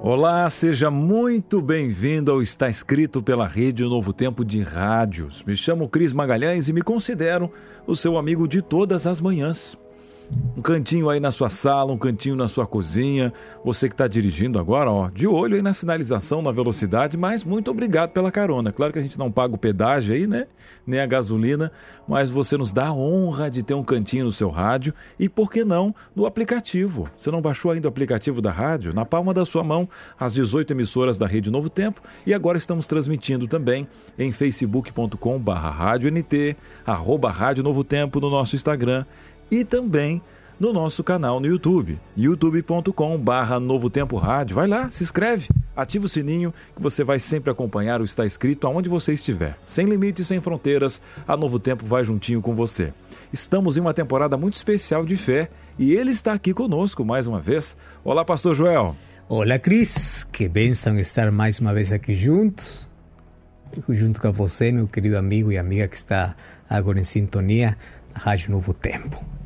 Olá, 0.00 0.48
seja 0.48 0.92
muito 0.92 1.60
bem-vindo 1.60 2.30
ao 2.30 2.40
Está 2.40 2.70
Escrito 2.70 3.20
pela 3.20 3.48
Rede 3.48 3.82
Novo 3.82 4.12
Tempo 4.12 4.44
de 4.44 4.62
Rádios. 4.62 5.42
Me 5.42 5.56
chamo 5.56 5.88
Cris 5.88 6.12
Magalhães 6.12 6.68
e 6.68 6.72
me 6.72 6.82
considero 6.82 7.50
o 7.84 7.96
seu 7.96 8.16
amigo 8.16 8.46
de 8.46 8.62
todas 8.62 9.08
as 9.08 9.20
manhãs. 9.20 9.76
Um 10.56 10.60
cantinho 10.60 11.08
aí 11.08 11.20
na 11.20 11.30
sua 11.30 11.48
sala, 11.48 11.92
um 11.92 11.96
cantinho 11.96 12.34
na 12.34 12.48
sua 12.48 12.66
cozinha. 12.66 13.32
Você 13.64 13.88
que 13.88 13.94
está 13.94 14.08
dirigindo 14.08 14.58
agora, 14.58 14.90
ó, 14.90 15.08
de 15.08 15.26
olho 15.26 15.54
aí 15.54 15.62
na 15.62 15.72
sinalização, 15.72 16.42
na 16.42 16.50
velocidade, 16.50 17.16
mas 17.16 17.44
muito 17.44 17.70
obrigado 17.70 18.10
pela 18.10 18.30
carona. 18.32 18.72
Claro 18.72 18.92
que 18.92 18.98
a 18.98 19.02
gente 19.02 19.18
não 19.18 19.30
paga 19.30 19.54
o 19.54 19.58
pedágio 19.58 20.14
aí, 20.14 20.26
né? 20.26 20.48
Nem 20.84 21.00
a 21.00 21.06
gasolina, 21.06 21.70
mas 22.08 22.28
você 22.28 22.56
nos 22.56 22.72
dá 22.72 22.88
a 22.88 22.92
honra 22.92 23.48
de 23.48 23.62
ter 23.62 23.74
um 23.74 23.84
cantinho 23.84 24.24
no 24.24 24.32
seu 24.32 24.50
rádio 24.50 24.92
e, 25.16 25.28
por 25.28 25.50
que 25.50 25.64
não, 25.64 25.94
no 26.14 26.26
aplicativo. 26.26 27.08
Você 27.16 27.30
não 27.30 27.40
baixou 27.40 27.70
ainda 27.70 27.86
o 27.86 27.90
aplicativo 27.90 28.42
da 28.42 28.50
rádio? 28.50 28.92
Na 28.92 29.04
palma 29.04 29.32
da 29.32 29.46
sua 29.46 29.62
mão, 29.62 29.88
as 30.18 30.34
18 30.34 30.72
emissoras 30.72 31.16
da 31.16 31.26
Rede 31.26 31.52
Novo 31.52 31.70
Tempo 31.70 32.02
e 32.26 32.34
agora 32.34 32.58
estamos 32.58 32.86
transmitindo 32.86 33.46
também 33.46 33.86
em 34.18 34.32
facebook.com 34.32 35.38
barra 35.38 35.70
rádio 35.70 36.10
NT, 36.10 36.56
arroba 36.84 37.30
Rádio 37.30 37.62
Novo 37.62 37.84
Tempo 37.84 38.18
no 38.18 38.28
nosso 38.28 38.56
Instagram 38.56 39.04
e 39.50 39.64
também 39.64 40.22
no 40.58 40.72
nosso 40.72 41.04
canal 41.04 41.38
no 41.38 41.46
YouTube, 41.46 41.98
youtube.com/barra 42.16 43.60
Novo 43.60 43.88
Tempo 43.88 44.16
Rádio. 44.16 44.56
Vai 44.56 44.66
lá, 44.66 44.90
se 44.90 45.04
inscreve, 45.04 45.48
ativa 45.76 46.06
o 46.06 46.08
sininho 46.08 46.52
que 46.74 46.82
você 46.82 47.04
vai 47.04 47.20
sempre 47.20 47.50
acompanhar 47.50 48.00
o 48.00 48.04
Está 48.04 48.26
Escrito 48.26 48.66
aonde 48.66 48.88
você 48.88 49.12
estiver. 49.12 49.56
Sem 49.62 49.86
limites, 49.86 50.26
sem 50.26 50.40
fronteiras, 50.40 51.00
a 51.26 51.36
Novo 51.36 51.58
Tempo 51.58 51.86
vai 51.86 52.04
juntinho 52.04 52.42
com 52.42 52.54
você. 52.54 52.92
Estamos 53.32 53.76
em 53.76 53.80
uma 53.80 53.94
temporada 53.94 54.36
muito 54.36 54.54
especial 54.54 55.04
de 55.04 55.16
fé 55.16 55.50
e 55.78 55.94
ele 55.94 56.10
está 56.10 56.32
aqui 56.32 56.52
conosco 56.52 57.04
mais 57.04 57.26
uma 57.26 57.40
vez. 57.40 57.76
Olá, 58.02 58.24
Pastor 58.24 58.54
Joel. 58.54 58.96
Olá, 59.28 59.58
Cris. 59.58 60.24
Que 60.24 60.48
bênção 60.48 60.98
estar 60.98 61.30
mais 61.30 61.60
uma 61.60 61.72
vez 61.72 61.92
aqui 61.92 62.14
juntos, 62.14 62.88
junto 63.88 64.20
com 64.20 64.32
você, 64.32 64.72
meu 64.72 64.88
querido 64.88 65.18
amigo 65.18 65.52
e 65.52 65.58
amiga 65.58 65.86
que 65.86 65.96
está 65.96 66.34
agora 66.68 66.98
em 66.98 67.04
sintonia 67.04 67.76
na 68.12 68.20
Rádio 68.20 68.50
Novo 68.50 68.72
Tempo. 68.72 69.37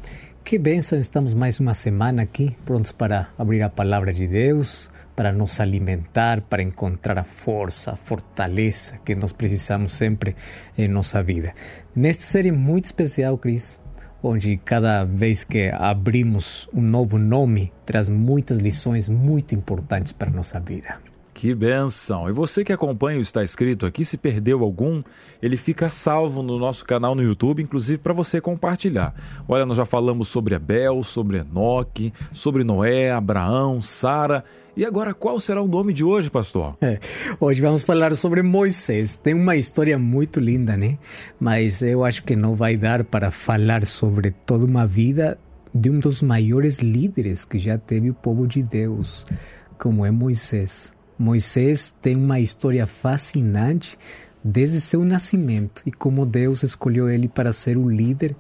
Que 0.45 0.59
bênção, 0.59 0.99
estamos 0.99 1.35
mais 1.35 1.61
uma 1.61 1.73
semana 1.73 2.23
aqui, 2.23 2.55
prontos 2.65 2.93
para 2.93 3.29
abrir 3.39 3.63
a 3.63 3.71
palavra 3.71 4.13
de 4.13 4.27
Deus, 4.27 4.91
para 5.17 5.33
nos 5.33 5.61
alimentar, 5.61 6.43
para 6.43 6.63
encontrar 6.63 7.17
a 7.17 7.25
força, 7.25 7.93
a 7.93 7.97
fortaleza 7.97 8.99
que 9.05 9.15
nós 9.15 9.33
precisamos 9.33 9.93
sempre 9.93 10.35
em 10.77 10.89
nossa 10.89 11.23
vida. 11.23 11.55
Neste 11.95 12.25
série 12.25 12.53
muito 12.53 12.87
especial, 12.87 13.39
Cris, 13.39 13.81
onde 14.23 14.59
cada 14.59 15.05
vez 15.05 15.45
que 15.45 15.71
abrimos 15.71 16.69
um 16.75 16.83
novo 16.83 17.19
nome, 17.19 17.73
traz 17.87 18.09
muitas 18.09 18.59
lições 18.59 19.09
muito 19.09 19.55
importantes 19.55 20.13
para 20.13 20.29
a 20.29 20.35
nossa 20.35 20.61
vida. 20.61 21.12
Que 21.43 21.57
benção! 21.57 22.29
E 22.29 22.33
você 22.33 22.63
que 22.63 22.73
acompanha 22.73 23.19
o 23.19 23.21
Está 23.21 23.43
Escrito 23.43 23.85
aqui, 23.85 24.05
se 24.05 24.17
perdeu 24.17 24.63
algum, 24.63 25.03
ele 25.43 25.57
fica 25.57 25.91
salvo 25.91 26.41
no 26.41 26.57
nosso 26.57 26.85
canal 26.85 27.17
no 27.17 27.23
YouTube, 27.25 27.61
inclusive 27.61 27.99
para 27.99 28.13
você 28.13 28.41
compartilhar. 28.41 29.13
Olha, 29.49 29.67
nós 29.67 29.77
já 29.77 29.85
falamos 29.85 30.29
sobre 30.29 30.55
Abel, 30.55 31.03
sobre 31.03 31.39
Enoque, 31.39 32.13
sobre 32.31 32.63
Noé, 32.63 33.11
Abraão, 33.11 33.83
Sara. 33.83 34.45
E 34.77 34.87
agora, 34.87 35.13
qual 35.13 35.41
será 35.41 35.61
o 35.61 35.67
nome 35.67 35.93
de 35.93 36.05
hoje, 36.05 36.31
pastor? 36.31 36.77
É, 36.81 37.01
hoje 37.41 37.61
vamos 37.61 37.83
falar 37.83 38.15
sobre 38.15 38.41
Moisés. 38.41 39.17
Tem 39.17 39.35
uma 39.35 39.57
história 39.57 39.99
muito 39.99 40.39
linda, 40.39 40.77
né? 40.77 40.97
Mas 41.41 41.83
eu 41.83 42.05
acho 42.05 42.23
que 42.23 42.37
não 42.37 42.55
vai 42.55 42.77
dar 42.77 43.03
para 43.03 43.33
falar 43.33 43.85
sobre 43.85 44.31
toda 44.31 44.65
uma 44.65 44.87
vida 44.87 45.37
de 45.75 45.91
um 45.91 45.99
dos 45.99 46.23
maiores 46.23 46.79
líderes 46.79 47.45
que 47.45 47.59
já 47.59 47.77
teve 47.77 48.11
o 48.11 48.15
povo 48.15 48.47
de 48.47 48.63
Deus, 48.63 49.27
como 49.77 50.07
é 50.07 50.11
Moisés. 50.13 50.95
Moisés 51.23 51.95
tem 52.03 52.17
uma 52.17 52.41
história 52.41 52.85
fascinante 52.85 53.97
desde 54.43 54.81
seu 54.81 55.05
nascimento 55.05 55.81
e 55.87 55.93
como 55.93 56.27
Deus 56.27 56.65
escolheu 56.65 57.09
ele 57.09 57.29
para 57.29 57.53
ser 57.53 57.77
o 57.77 57.89
líder 57.89 58.35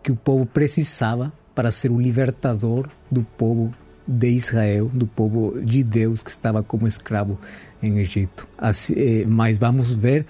que 0.00 0.12
o 0.12 0.16
povo 0.16 0.46
precisava 0.46 1.32
para 1.52 1.72
ser 1.72 1.90
o 1.90 1.98
libertador 1.98 2.88
do 3.10 3.24
povo 3.24 3.74
de 4.06 4.28
Israel, 4.28 4.86
do 4.86 5.04
povo 5.04 5.60
de 5.60 5.82
Deus 5.82 6.22
que 6.22 6.30
estava 6.30 6.62
como 6.62 6.86
escravo 6.86 7.40
em 7.82 7.98
Egito. 7.98 8.46
Eh, 8.94 9.24
mas 9.26 9.58
vamos 9.58 9.90
ver 9.90 10.24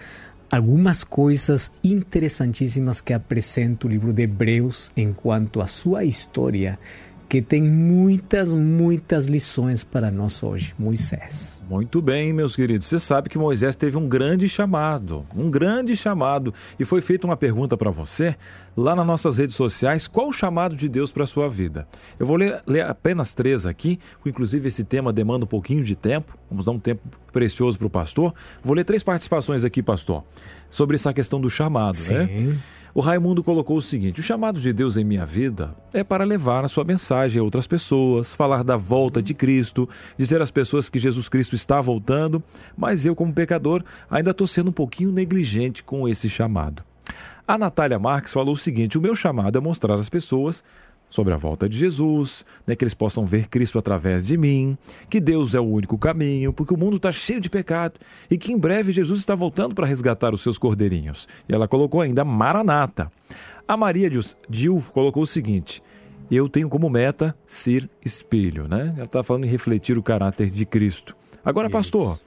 algumas 0.51 1.05
coisas 1.05 1.71
interessantíssimas 1.85 3.03
que 3.03 3.13
apresenta 3.13 3.87
o 3.87 3.91
livro 3.91 4.15
de 4.15 4.23
Hebreus 4.23 4.91
enquanto 4.97 5.61
a 5.61 5.67
sua 5.67 6.05
história 6.05 6.79
que 7.28 7.43
tem 7.43 7.62
muitas, 7.62 8.55
muitas 8.55 9.27
lições 9.27 9.84
para 9.84 10.11
nós 10.11 10.43
hoje, 10.43 10.75
Moisés. 10.78 11.62
Muito 11.69 12.00
bem, 12.00 12.33
meus 12.33 12.56
queridos. 12.56 12.87
Você 12.89 12.99
sabe 12.99 13.28
que 13.28 13.37
Moisés 13.37 13.77
teve 13.77 13.99
um 13.99 14.09
grande 14.09 14.49
chamado, 14.49 15.27
um 15.37 15.50
grande 15.50 15.94
chamado. 15.94 16.55
E 16.81 16.84
foi 16.87 17.03
feita 17.03 17.27
uma 17.27 17.37
pergunta 17.37 17.77
para 17.77 17.91
você 17.91 18.34
lá 18.75 18.97
nas 18.97 19.06
nossas 19.06 19.37
redes 19.37 19.55
sociais: 19.55 20.06
qual 20.06 20.28
o 20.28 20.33
chamado 20.33 20.75
de 20.75 20.89
Deus 20.89 21.12
para 21.12 21.25
a 21.25 21.27
sua 21.27 21.50
vida? 21.50 21.87
Eu 22.19 22.25
vou 22.25 22.37
ler, 22.37 22.62
ler, 22.66 22.87
apenas 22.87 23.34
três 23.34 23.66
aqui, 23.66 23.99
inclusive 24.25 24.66
esse 24.66 24.83
tema 24.83 25.12
demanda 25.12 25.45
um 25.45 25.49
pouquinho 25.49 25.84
de 25.84 25.95
tempo. 25.95 26.39
Vamos 26.50 26.65
dar 26.65 26.72
um 26.72 26.78
tempo 26.78 27.03
precioso 27.31 27.77
para 27.77 27.87
o 27.87 27.91
pastor. 27.91 28.33
Vou 28.65 28.75
ler 28.75 28.84
três 28.84 29.03
participações 29.03 29.65
aqui, 29.65 29.83
pastor, 29.83 30.25
sobre 30.71 30.97
essa 30.97 31.12
questão 31.12 31.39
do 31.39 31.50
chamado, 31.50 31.95
Sim. 31.95 32.15
né? 32.15 32.59
O 32.94 33.00
Raimundo 33.00 33.44
colocou 33.44 33.76
o 33.76 33.82
seguinte: 33.82 34.21
o 34.21 34.22
chamado 34.22 34.60
de 34.60 34.72
Deus 34.72 34.97
em 34.97 35.04
minha 35.04 35.26
vida 35.26 35.75
é 35.93 36.03
para 36.03 36.25
levar 36.25 36.65
a 36.65 36.69
sua 36.69 36.84
mensagem 36.84 37.41
a 37.41 37.44
outras 37.44 37.66
pessoas, 37.66 38.34
falar 38.34 38.65
da 38.65 38.76
volta 38.76 39.22
de 39.22 39.34
Cristo, 39.34 39.88
dizer 40.16 40.41
às 40.41 40.50
pessoas 40.50 40.88
que 40.88 40.98
Jesus 40.98 41.28
Cristo 41.28 41.54
está 41.54 41.81
voltando, 41.81 42.43
mas 42.77 43.04
eu, 43.04 43.15
como 43.15 43.32
pecador, 43.32 43.84
ainda 44.10 44.31
estou 44.31 44.47
sendo 44.47 44.69
um 44.69 44.72
pouquinho 44.72 45.12
negligente 45.12 45.82
com 45.82 46.09
esse 46.09 46.28
chamado. 46.28 46.82
A 47.47 47.56
Natália 47.56 47.98
Marques 47.98 48.32
falou 48.32 48.54
o 48.54 48.59
seguinte: 48.59 48.98
o 48.98 49.00
meu 49.00 49.15
chamado 49.15 49.56
é 49.56 49.60
mostrar 49.60 49.94
às 49.94 50.09
pessoas 50.09 50.62
sobre 51.09 51.33
a 51.33 51.37
volta 51.37 51.69
de 51.69 51.77
Jesus, 51.77 52.45
né, 52.67 52.77
que 52.77 52.85
eles 52.85 52.95
possam 52.95 53.25
ver 53.25 53.49
Cristo 53.49 53.79
através 53.79 54.27
de 54.27 54.37
mim, 54.37 54.77
que 55.09 55.19
Deus 55.19 55.55
é 55.55 55.61
o 55.61 55.65
único 55.65 55.97
caminho, 55.97 56.53
porque 56.53 56.75
o 56.75 56.77
mundo 56.77 56.99
está 56.99 57.11
cheio 57.11 57.41
de 57.41 57.49
pecado 57.49 57.99
e 58.31 58.37
que 58.37 58.53
em 58.53 58.59
breve 58.59 58.93
Jesus 58.93 59.19
está 59.19 59.35
voltando 59.35 59.75
para 59.75 59.87
resgatar 59.87 60.35
os 60.35 60.43
seus 60.43 60.59
cordeirinhos. 60.59 61.27
E 61.49 61.55
ela 61.55 61.67
colocou 61.67 62.03
ainda 62.03 62.25
Maranata. 62.25 63.11
A 63.67 63.77
Maria 63.77 64.11
Dil 64.49 64.85
colocou 64.93 65.23
o 65.23 65.27
seguinte: 65.27 65.83
eu 66.31 66.49
tenho 66.49 66.69
como 66.69 66.91
meta 66.91 67.35
ser 67.47 67.89
espelho, 68.05 68.69
né? 68.69 68.93
Ela 68.97 69.05
está 69.05 69.23
falando 69.23 69.45
em 69.45 69.49
refletir 69.49 69.97
o 69.97 70.03
caráter 70.03 70.51
de 70.51 70.67
Cristo. 70.67 71.17
Agora, 71.43 71.71
pastor, 71.71 72.21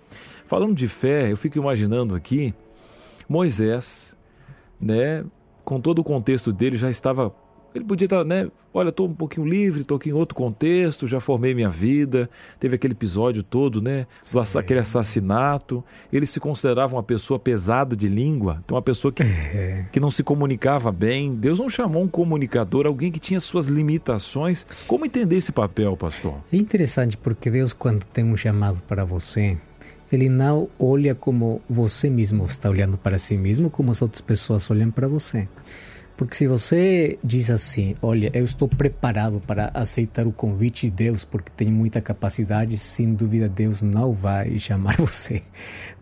falando 0.48 0.74
de 0.74 0.88
fé, 0.88 1.32
eu 1.32 1.38
fico 1.38 1.58
imaginando 1.58 2.16
aqui 2.16 2.54
Moisés, 3.30 4.18
né? 4.80 5.24
Com 5.64 5.80
todo 5.80 6.00
o 6.00 6.04
contexto 6.04 6.52
dele, 6.52 6.76
já 6.76 6.90
estava 6.90 7.34
ele 7.74 7.86
podia 7.86 8.06
estar, 8.06 8.24
né? 8.24 8.50
Olha, 8.74 8.90
estou 8.90 9.08
um 9.08 9.14
pouquinho 9.14 9.48
livre, 9.48 9.82
estou 9.82 9.98
aqui 9.98 10.10
em 10.10 10.14
outro 10.14 10.36
contexto, 10.36 11.08
já 11.08 11.20
formei 11.20 11.54
minha 11.54 11.70
vida. 11.70 12.30
Teve 12.60 12.76
aquele 12.76 12.94
episódio 12.94 13.44
todo, 13.44 13.82
né? 13.82 14.06
Do 14.32 14.60
aquele 14.60 14.80
assassinato. 14.80 15.84
Ele 16.12 16.26
se 16.26 16.40
considerava 16.40 16.96
uma 16.96 17.04
pessoa 17.04 17.40
pesada 17.40 17.96
de 17.96 18.10
língua, 18.10 18.62
então 18.64 18.76
uma 18.76 18.82
pessoa 18.82 19.12
que, 19.12 19.24
é. 19.24 19.86
que 19.92 20.00
não 20.00 20.12
se 20.12 20.24
comunicava 20.24 20.92
bem. 20.92 21.34
Deus 21.34 21.60
não 21.60 21.70
chamou 21.70 22.04
um 22.04 22.08
comunicador, 22.08 22.86
alguém 22.86 23.12
que 23.12 23.20
tinha 23.20 23.40
suas 23.40 23.68
limitações. 23.68 24.66
Como 24.88 25.06
entender 25.06 25.38
esse 25.38 25.52
papel, 25.52 25.96
pastor? 25.96 26.36
É 26.52 26.58
interessante 26.58 27.16
porque 27.16 27.50
Deus, 27.50 27.74
quando 27.74 28.04
tem 28.06 28.26
um 28.26 28.36
chamado 28.36 28.82
para 28.84 29.06
você, 29.06 29.58
ele 30.12 30.28
não 30.28 30.68
olha 30.78 31.16
como 31.16 31.62
você 31.70 32.10
mesmo 32.10 32.46
está 32.46 32.70
olhando 32.70 32.98
para 32.98 33.18
si 33.18 33.38
mesmo, 33.38 33.70
como 33.70 33.92
as 33.92 34.02
outras 34.02 34.20
pessoas 34.20 34.70
olham 34.70 34.92
para 34.92 35.08
você. 35.08 35.48
Porque 36.22 36.36
se 36.36 36.48
você 36.48 37.18
diz 37.24 37.50
assim, 37.50 37.96
olha, 38.00 38.30
eu 38.32 38.44
estou 38.44 38.68
preparado 38.68 39.42
para 39.42 39.72
aceitar 39.74 40.28
o 40.28 40.32
convite 40.32 40.88
de 40.88 40.92
Deus 40.92 41.26
porque 41.26 41.52
tenho 41.58 41.72
muita 41.72 42.00
capacidade, 42.00 42.78
sem 42.78 43.16
dúvida 43.16 43.50
Deus 43.50 43.82
não 43.82 44.14
vai 44.14 44.60
chamar 44.60 44.98
você. 45.02 45.42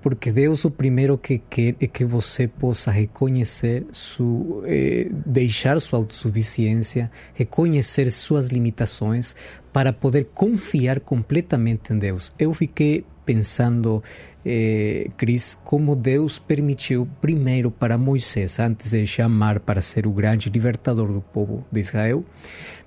Porque 0.02 0.30
Deus 0.30 0.66
o 0.66 0.72
primeiro 0.72 1.18
que 1.18 1.38
quer 1.38 1.74
é 1.80 1.88
que 1.88 2.04
você 2.04 2.50
possa 2.50 2.92
reconhecer, 2.92 3.86
su, 3.94 4.62
eh, 4.66 5.08
deixar 5.26 5.80
sua 5.80 6.00
autossuficiência, 6.00 7.10
reconhecer 7.34 8.12
suas 8.12 8.50
limitações 8.50 9.38
para 9.72 9.94
poder 9.94 10.26
confiar 10.34 11.00
completamente 11.00 11.94
em 11.94 11.98
Deus. 11.98 12.34
Eu 12.38 12.54
fiquei 12.54 13.06
pensando, 13.26 14.04
eh, 14.46 15.10
Cris, 15.18 15.58
como 15.64 15.96
Deus 15.96 16.40
permitiu 16.40 17.08
primeiro 17.20 17.70
para 17.70 17.98
Moisés, 17.98 18.60
antes 18.60 18.92
de 18.92 19.06
chamar 19.06 19.60
para 19.60 19.82
ser 19.82 20.08
o 20.08 20.12
grande 20.12 20.50
libertador 20.50 21.12
do 21.12 21.22
povo 21.22 21.66
de 21.72 21.80
Israel, 21.80 22.24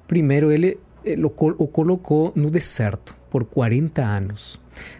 primeiro 0.06 0.50
ele, 0.50 0.78
ele 1.04 1.24
o, 1.24 1.32
o 1.58 1.68
colocou 1.68 2.32
no 2.34 2.50
deserto 2.50 3.14
por 3.30 3.44
40 3.44 4.02
anos. 4.02 4.58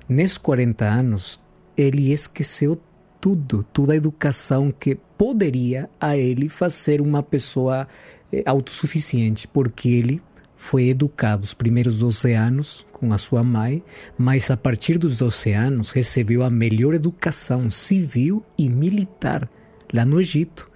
Nesses 0.08 0.38
40 0.38 0.84
anos, 0.84 1.40
ele 1.76 2.12
esqueceu 2.12 2.80
tudo, 3.20 3.64
toda 3.72 3.92
a 3.92 3.96
educação 3.96 4.72
que 4.72 4.96
poderia 5.16 5.88
a 6.00 6.16
ele 6.16 6.48
fazer 6.48 7.00
uma 7.00 7.22
pessoa 7.22 7.86
eh, 8.32 8.42
autossuficiente, 8.44 9.46
porque 9.46 9.88
ele 9.88 10.20
foi 10.62 10.88
educado 10.90 11.42
os 11.42 11.52
primeiros 11.52 11.98
12 11.98 12.34
anos 12.34 12.86
com 12.92 13.12
a 13.12 13.18
sua 13.18 13.42
mãe, 13.42 13.82
mas 14.16 14.48
a 14.48 14.56
partir 14.56 14.96
dos 14.96 15.18
12 15.18 15.52
anos 15.52 15.90
recebeu 15.90 16.44
a 16.44 16.48
melhor 16.48 16.94
educação 16.94 17.68
civil 17.68 18.44
e 18.56 18.68
militar 18.68 19.50
lá 19.92 20.06
no 20.06 20.20
Egito, 20.20 20.70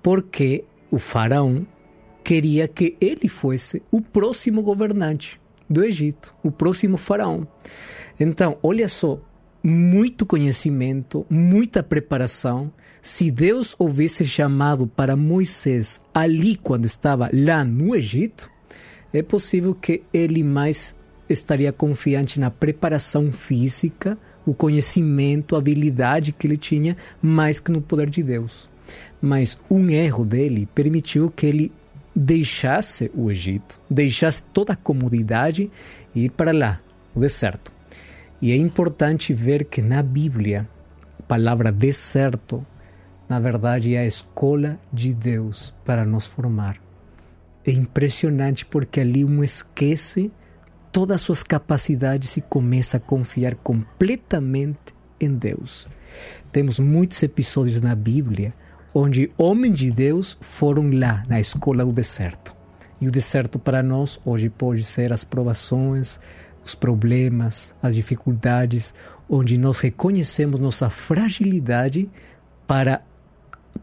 porque 0.00 0.64
o 0.92 0.98
faraó 0.98 1.60
queria 2.22 2.68
que 2.68 2.96
ele 3.00 3.28
fosse 3.28 3.82
o 3.90 4.00
próximo 4.00 4.62
governante 4.62 5.40
do 5.68 5.82
Egito, 5.84 6.32
o 6.40 6.52
próximo 6.52 6.96
faraó. 6.96 7.40
Então, 8.20 8.56
olha 8.62 8.86
só, 8.86 9.20
muito 9.60 10.24
conhecimento, 10.24 11.26
muita 11.28 11.82
preparação. 11.82 12.72
Se 13.02 13.28
Deus 13.28 13.74
houvesse 13.76 14.24
chamado 14.24 14.86
para 14.86 15.16
Moisés 15.16 16.00
ali 16.14 16.54
quando 16.54 16.84
estava 16.84 17.28
lá 17.32 17.64
no 17.64 17.96
Egito, 17.96 18.52
é 19.12 19.22
possível 19.22 19.74
que 19.74 20.02
ele 20.12 20.42
mais 20.42 20.96
estaria 21.28 21.72
confiante 21.72 22.40
na 22.40 22.50
preparação 22.50 23.30
física, 23.30 24.18
o 24.44 24.54
conhecimento, 24.54 25.54
a 25.54 25.58
habilidade 25.58 26.32
que 26.32 26.46
ele 26.46 26.56
tinha, 26.56 26.96
mais 27.20 27.60
que 27.60 27.70
no 27.70 27.80
poder 27.80 28.08
de 28.08 28.22
Deus. 28.22 28.70
Mas 29.20 29.58
um 29.70 29.88
erro 29.88 30.24
dele 30.24 30.68
permitiu 30.74 31.30
que 31.30 31.46
ele 31.46 31.72
deixasse 32.14 33.10
o 33.14 33.30
Egito, 33.30 33.80
deixasse 33.88 34.42
toda 34.52 34.72
a 34.72 34.76
comodidade 34.76 35.70
e 36.14 36.24
ir 36.24 36.30
para 36.30 36.52
lá, 36.52 36.78
o 37.14 37.20
deserto. 37.20 37.72
E 38.40 38.50
é 38.50 38.56
importante 38.56 39.32
ver 39.32 39.64
que 39.64 39.80
na 39.80 40.02
Bíblia, 40.02 40.68
a 41.18 41.22
palavra 41.22 41.70
deserto, 41.70 42.66
na 43.28 43.38
verdade, 43.38 43.94
é 43.94 44.00
a 44.00 44.06
escola 44.06 44.78
de 44.92 45.14
Deus 45.14 45.72
para 45.84 46.04
nos 46.04 46.26
formar 46.26 46.81
é 47.66 47.70
impressionante 47.70 48.66
porque 48.66 49.00
ali 49.00 49.24
um 49.24 49.42
esquece 49.42 50.30
todas 50.90 51.16
as 51.16 51.20
suas 51.22 51.42
capacidades 51.42 52.36
e 52.36 52.42
começa 52.42 52.96
a 52.96 53.00
confiar 53.00 53.54
completamente 53.54 54.94
em 55.20 55.34
Deus. 55.34 55.88
Temos 56.50 56.78
muitos 56.78 57.22
episódios 57.22 57.80
na 57.80 57.94
Bíblia 57.94 58.52
onde 58.94 59.32
homens 59.38 59.78
de 59.78 59.90
Deus 59.90 60.36
foram 60.40 60.90
lá 60.90 61.22
na 61.28 61.40
escola 61.40 61.84
do 61.84 61.92
deserto. 61.92 62.54
E 63.00 63.08
o 63.08 63.10
deserto 63.10 63.58
para 63.58 63.82
nós 63.82 64.20
hoje 64.24 64.48
pode 64.50 64.84
ser 64.84 65.12
as 65.12 65.24
provações, 65.24 66.20
os 66.64 66.74
problemas, 66.74 67.74
as 67.82 67.94
dificuldades, 67.94 68.94
onde 69.28 69.56
nós 69.56 69.80
reconhecemos 69.80 70.60
nossa 70.60 70.90
fragilidade 70.90 72.08
para 72.66 73.02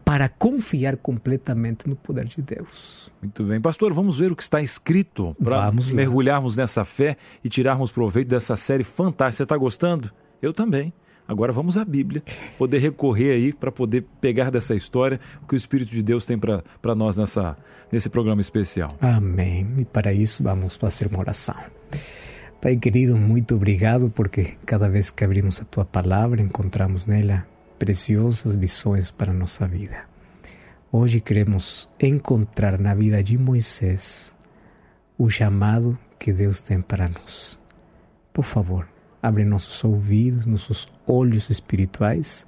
para 0.04 0.28
confiar 0.28 0.96
completamente 0.96 1.88
no 1.88 1.96
poder 1.96 2.26
de 2.26 2.42
Deus. 2.42 3.10
Muito 3.20 3.44
bem. 3.44 3.60
Pastor, 3.60 3.92
vamos 3.92 4.18
ver 4.18 4.32
o 4.32 4.36
que 4.36 4.42
está 4.42 4.60
escrito 4.60 5.36
para 5.42 5.70
mergulharmos 5.92 6.56
nessa 6.56 6.84
fé 6.84 7.16
e 7.44 7.48
tirarmos 7.48 7.90
proveito 7.90 8.28
dessa 8.28 8.56
série 8.56 8.84
fantástica. 8.84 9.38
Você 9.38 9.42
está 9.44 9.56
gostando? 9.56 10.12
Eu 10.40 10.52
também. 10.52 10.92
Agora 11.30 11.52
vamos 11.52 11.78
à 11.78 11.84
Bíblia, 11.84 12.24
poder 12.58 12.78
recorrer 12.78 13.30
aí 13.30 13.52
para 13.52 13.70
poder 13.70 14.04
pegar 14.20 14.50
dessa 14.50 14.74
história 14.74 15.20
o 15.40 15.46
que 15.46 15.54
o 15.54 15.56
Espírito 15.56 15.92
de 15.92 16.02
Deus 16.02 16.24
tem 16.24 16.36
para 16.36 16.94
nós 16.96 17.16
nessa, 17.16 17.56
nesse 17.92 18.08
programa 18.08 18.40
especial. 18.40 18.90
Amém. 19.00 19.64
E 19.78 19.84
para 19.84 20.12
isso 20.12 20.42
vamos 20.42 20.74
fazer 20.74 21.06
uma 21.06 21.20
oração. 21.20 21.54
Pai 22.60 22.76
querido, 22.76 23.16
muito 23.16 23.54
obrigado 23.54 24.10
porque 24.10 24.56
cada 24.66 24.88
vez 24.88 25.10
que 25.12 25.22
abrimos 25.22 25.60
a 25.60 25.64
tua 25.64 25.84
palavra 25.84 26.42
encontramos 26.42 27.06
nela 27.06 27.46
preciosas 27.80 28.56
lições 28.56 29.10
para 29.10 29.32
nossa 29.32 29.66
vida. 29.66 30.04
Hoje 30.92 31.18
queremos 31.18 31.88
encontrar 31.98 32.78
na 32.78 32.94
vida 32.94 33.22
de 33.22 33.38
Moisés 33.38 34.36
o 35.16 35.30
chamado 35.30 35.98
que 36.18 36.30
Deus 36.30 36.60
tem 36.60 36.82
para 36.82 37.08
nós. 37.08 37.58
Por 38.34 38.44
favor, 38.44 38.86
abre 39.22 39.46
nossos 39.46 39.82
ouvidos, 39.82 40.44
nossos 40.44 40.92
olhos 41.06 41.48
espirituais 41.48 42.46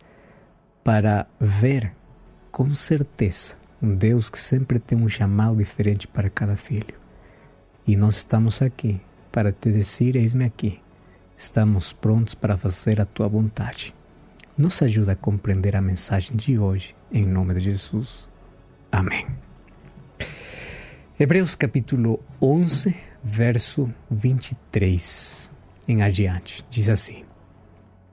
para 0.85 1.27
ver 1.41 1.95
com 2.51 2.71
certeza 2.71 3.57
um 3.81 3.95
Deus 3.95 4.29
que 4.29 4.39
sempre 4.39 4.79
tem 4.79 4.99
um 4.99 5.09
chamado 5.09 5.57
diferente 5.57 6.07
para 6.07 6.29
cada 6.29 6.57
filho. 6.59 7.01
E 7.87 7.97
nós 7.97 8.19
estamos 8.19 8.61
aqui 8.61 9.01
para 9.33 9.51
te 9.51 9.73
dizer: 9.73 10.15
eis-me 10.15 10.45
aqui. 10.45 10.83
Estamos 11.35 11.91
prontos 11.91 12.35
para 12.35 12.59
fazer 12.59 13.01
a 13.01 13.07
tua 13.07 13.29
vontade 13.29 13.95
nos 14.57 14.83
ajuda 14.83 15.13
a 15.13 15.17
compreender 15.17 15.75
a 15.77 15.83
mensagem 15.83 16.37
de 16.37 16.59
hoje, 16.59 16.95
em 17.11 17.25
nome 17.25 17.55
de 17.55 17.61
Jesus. 17.61 18.29
Amém. 18.91 19.27
Hebreus 21.19 21.55
capítulo 21.55 22.21
11, 22.41 22.95
verso 23.23 23.93
23 24.11 25.51
em 25.87 26.03
adiante, 26.03 26.65
diz 26.71 26.89
assim: 26.89 27.25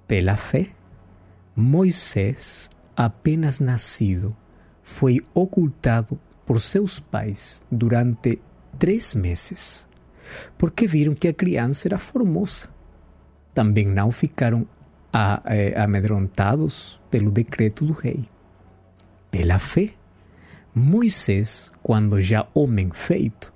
Pela 0.08 0.36
fé, 0.36 0.68
Moisés, 1.56 2.70
apenas 2.96 3.60
nascido, 3.60 4.36
foi 4.82 5.20
ocultado 5.34 6.20
por 6.46 6.60
seus 6.60 7.00
pais 7.00 7.64
durante 7.72 8.42
três 8.78 9.14
meses, 9.14 9.88
porque 10.58 10.88
viram 10.88 11.14
que 11.14 11.28
a 11.28 11.34
criança 11.34 11.88
era 11.88 11.98
formosa. 11.98 12.70
Também 13.54 13.86
não 13.86 14.12
ficaram 14.12 14.68
a, 15.12 15.42
é, 15.46 15.80
amedrontados 15.80 17.02
pelo 17.10 17.32
decreto 17.32 17.86
do 17.86 17.94
rei. 17.94 18.26
Pela 19.32 19.60
fé, 19.60 19.90
Moisés, 20.74 21.72
quando 21.82 22.22
já 22.22 22.48
homem 22.54 22.90
feito, 22.94 23.54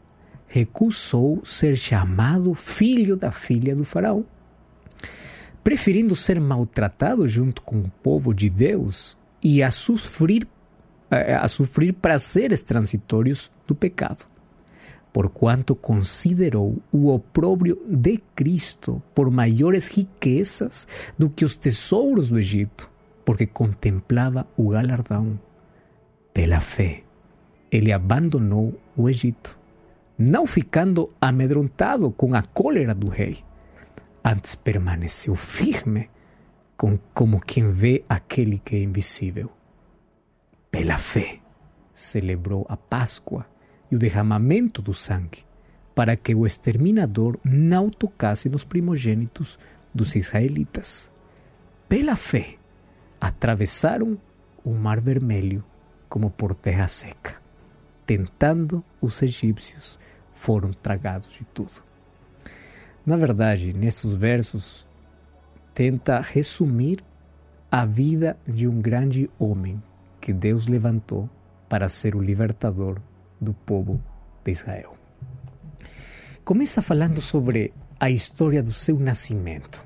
recusou 0.48 1.44
ser 1.44 1.76
chamado 1.76 2.54
filho 2.54 3.16
da 3.16 3.32
filha 3.32 3.76
do 3.76 3.86
faraó. 3.86 4.22
Preferindo 5.64 6.16
ser 6.16 6.40
maltratado 6.40 7.28
junto 7.28 7.62
com 7.62 7.80
o 7.80 7.92
povo 8.02 8.34
de 8.34 8.50
Deus 8.50 9.18
e 9.42 9.64
a 9.64 9.72
sofrer, 9.72 10.48
a 11.10 11.48
sofrer 11.48 11.94
prazeres 11.94 12.62
transitórios 12.62 13.52
do 13.66 13.74
pecado 13.74 14.33
porquanto 15.14 15.76
considerou 15.76 16.82
o 16.92 17.14
opróbrio 17.14 17.80
de 17.88 18.18
Cristo 18.36 19.02
por 19.14 19.30
maiores 19.30 19.88
riquezas 19.88 20.88
do 21.16 21.30
que 21.30 21.46
os 21.46 21.56
tesouros 21.56 22.30
do 22.30 22.40
Egito, 22.40 22.92
porque 23.24 23.46
contemplava 23.46 24.48
o 24.58 24.70
galardão. 24.70 25.40
Pela 26.34 26.60
fé, 26.60 27.04
ele 27.72 27.92
abandonou 27.92 28.74
o 28.98 29.08
Egito, 29.08 29.58
não 30.18 30.48
ficando 30.48 31.12
amedrontado 31.22 32.12
com 32.12 32.34
a 32.34 32.42
cólera 32.42 32.96
do 32.96 33.08
rei. 33.08 33.38
Antes 34.26 34.56
permaneceu 34.56 35.36
firme, 35.36 36.10
com, 36.76 36.98
como 37.14 37.40
quem 37.40 37.72
vê 37.72 38.04
aquele 38.10 38.58
que 38.58 38.76
é 38.76 38.82
invisível. 38.82 39.52
Pela 40.72 40.98
fé, 40.98 41.40
celebrou 41.94 42.66
a 42.68 42.76
Páscoa 42.76 43.46
e 43.94 43.96
o 43.96 44.00
derramamento 44.00 44.82
do 44.82 44.92
sangue, 44.92 45.46
para 45.94 46.16
que 46.16 46.34
o 46.34 46.48
exterminador 46.48 47.38
não 47.44 47.92
tocasse 47.92 48.50
nos 48.50 48.64
primogênitos 48.64 49.60
dos 49.94 50.16
israelitas. 50.16 51.12
Pela 51.88 52.16
fé, 52.16 52.56
atravessaram 53.22 54.18
o 54.64 54.72
Mar 54.72 55.00
Vermelho 55.00 55.64
como 56.10 56.32
por 56.32 56.56
terra 56.56 56.88
seca. 56.88 57.36
Tentando, 58.04 58.84
os 59.00 59.22
egípcios 59.22 60.00
foram 60.32 60.74
tragados 60.74 61.30
de 61.32 61.46
tudo. 61.46 61.84
Na 63.06 63.16
verdade, 63.16 63.74
nestes 63.74 64.14
versos, 64.14 64.88
tenta 65.72 66.20
resumir 66.20 67.00
a 67.70 67.86
vida 67.86 68.40
de 68.48 68.68
um 68.68 68.82
grande 68.82 69.30
homem 69.38 69.82
que 70.20 70.34
Deus 70.34 70.66
levantou 70.66 71.30
para 71.70 71.88
ser 71.88 72.16
o 72.16 72.22
libertador 72.22 73.00
do 73.44 73.54
povo 73.54 74.02
de 74.44 74.52
Israel. 74.52 74.96
Começa 76.44 76.82
falando 76.82 77.22
sobre 77.22 77.74
a 78.00 78.10
história 78.10 78.64
do 78.64 78.74
seu 78.74 79.00
nascimento. 79.00 79.86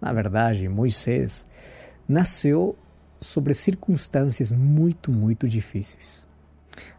Na 0.00 0.12
verdade, 0.12 0.68
Moisés 0.68 1.46
nasceu 2.08 2.76
sobre 3.20 3.52
circunstâncias 3.52 4.50
muito, 4.50 5.12
muito 5.12 5.48
difíceis. 5.48 6.26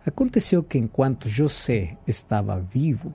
Aconteceu 0.05 0.61
que 0.61 0.77
enquanto 0.77 1.27
José 1.27 1.97
estava 2.05 2.59
vivo, 2.59 3.13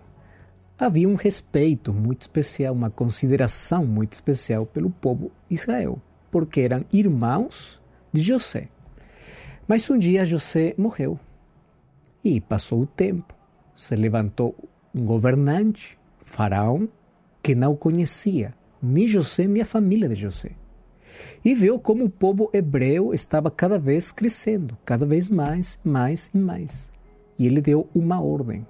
havia 0.78 1.08
um 1.08 1.14
respeito 1.14 1.92
muito 1.92 2.22
especial, 2.22 2.74
uma 2.74 2.90
consideração 2.90 3.86
muito 3.86 4.12
especial 4.14 4.66
pelo 4.66 4.90
povo 4.90 5.30
Israel, 5.48 6.00
porque 6.30 6.62
eram 6.62 6.84
irmãos 6.92 7.80
de 8.12 8.20
José. 8.20 8.68
Mas 9.68 9.88
um 9.88 9.98
dia 9.98 10.26
José 10.26 10.74
morreu 10.76 11.18
e 12.26 12.40
passou 12.40 12.82
o 12.82 12.86
tempo. 12.86 13.34
Se 13.74 13.94
levantou 13.94 14.54
um 14.94 15.04
governante, 15.04 15.98
Faraó, 16.20 16.80
que 17.42 17.54
não 17.54 17.76
conhecia 17.76 18.54
nem 18.82 19.06
José 19.06 19.46
nem 19.46 19.62
a 19.62 19.66
família 19.66 20.08
de 20.08 20.14
José. 20.14 20.50
E 21.44 21.54
viu 21.54 21.78
como 21.78 22.04
o 22.04 22.10
povo 22.10 22.50
hebreu 22.52 23.14
estava 23.14 23.50
cada 23.50 23.78
vez 23.78 24.12
crescendo, 24.12 24.76
cada 24.84 25.06
vez 25.06 25.28
mais, 25.28 25.78
mais 25.84 26.30
e 26.34 26.38
mais. 26.38 26.92
E 27.38 27.46
ele 27.46 27.60
deu 27.60 27.88
uma 27.94 28.20
ordem. 28.20 28.66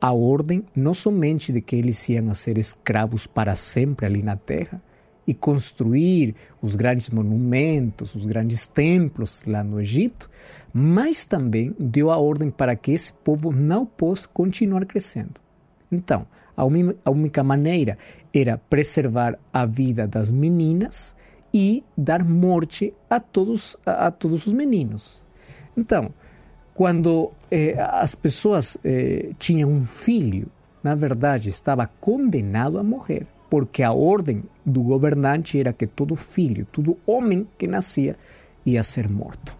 A 0.00 0.12
ordem 0.12 0.64
não 0.74 0.94
somente 0.94 1.52
de 1.52 1.60
que 1.60 1.74
eles 1.74 2.08
iam 2.08 2.32
ser 2.32 2.58
escravos 2.58 3.26
para 3.26 3.56
sempre 3.56 4.06
ali 4.06 4.22
na 4.22 4.36
terra 4.36 4.80
e 5.26 5.34
construir 5.34 6.34
os 6.62 6.74
grandes 6.74 7.10
monumentos, 7.10 8.14
os 8.14 8.24
grandes 8.24 8.66
templos 8.66 9.44
lá 9.46 9.62
no 9.62 9.80
Egito, 9.80 10.30
mas 10.78 11.26
também 11.26 11.74
deu 11.76 12.08
a 12.08 12.16
ordem 12.16 12.50
para 12.50 12.76
que 12.76 12.92
esse 12.92 13.12
povo 13.12 13.50
não 13.50 13.84
possa 13.84 14.28
continuar 14.28 14.86
crescendo. 14.86 15.40
Então, 15.90 16.24
a 16.56 17.10
única 17.10 17.42
maneira 17.42 17.98
era 18.32 18.56
preservar 18.56 19.36
a 19.52 19.66
vida 19.66 20.06
das 20.06 20.30
meninas 20.30 21.16
e 21.52 21.82
dar 21.96 22.24
morte 22.24 22.94
a 23.10 23.18
todos, 23.18 23.76
a, 23.84 24.08
todos 24.12 24.46
os 24.46 24.52
meninos. 24.52 25.24
Então, 25.76 26.10
quando 26.74 27.32
eh, 27.50 27.76
as 27.78 28.14
pessoas 28.14 28.78
eh, 28.84 29.30
tinham 29.36 29.70
um 29.70 29.84
filho, 29.84 30.46
na 30.82 30.94
verdade 30.94 31.48
estava 31.48 31.90
condenado 32.00 32.78
a 32.78 32.84
morrer, 32.84 33.26
porque 33.50 33.82
a 33.82 33.92
ordem 33.92 34.44
do 34.64 34.82
governante 34.82 35.58
era 35.58 35.72
que 35.72 35.88
todo 35.88 36.14
filho, 36.14 36.66
todo 36.70 36.98
homem 37.04 37.48
que 37.58 37.66
nascia 37.66 38.16
ia 38.64 38.82
ser 38.84 39.08
morto. 39.08 39.58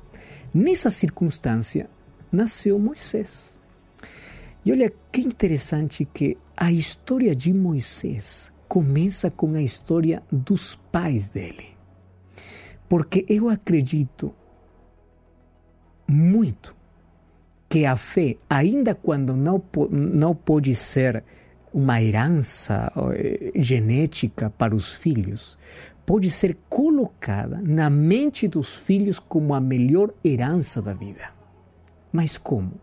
Nessa 0.52 0.90
circunstância, 0.90 1.88
nasceu 2.32 2.78
Moisés. 2.78 3.56
E 4.64 4.72
olha 4.72 4.92
que 5.12 5.20
interessante 5.20 6.06
que 6.12 6.36
a 6.56 6.72
história 6.72 7.34
de 7.34 7.52
Moisés 7.52 8.52
começa 8.66 9.30
com 9.30 9.54
a 9.54 9.62
história 9.62 10.22
dos 10.30 10.74
pais 10.74 11.28
dele. 11.28 11.76
Porque 12.88 13.24
eu 13.28 13.48
acredito 13.48 14.34
muito 16.06 16.74
que 17.68 17.84
a 17.84 17.96
fé, 17.96 18.36
ainda 18.48 18.94
quando 18.94 19.36
não, 19.36 19.62
não 19.90 20.34
pode 20.34 20.74
ser 20.74 21.22
uma 21.72 22.02
herança 22.02 22.90
eh, 23.12 23.52
genética 23.56 24.50
para 24.50 24.74
os 24.74 24.94
filhos, 24.94 25.58
pode 26.08 26.30
ser 26.30 26.56
colocada 26.70 27.60
na 27.62 27.90
mente 27.90 28.48
dos 28.48 28.74
filhos 28.74 29.18
como 29.18 29.52
a 29.52 29.60
melhor 29.60 30.14
herança 30.24 30.80
da 30.80 30.94
vida. 30.94 31.34
Mas 32.10 32.38
como? 32.38 32.80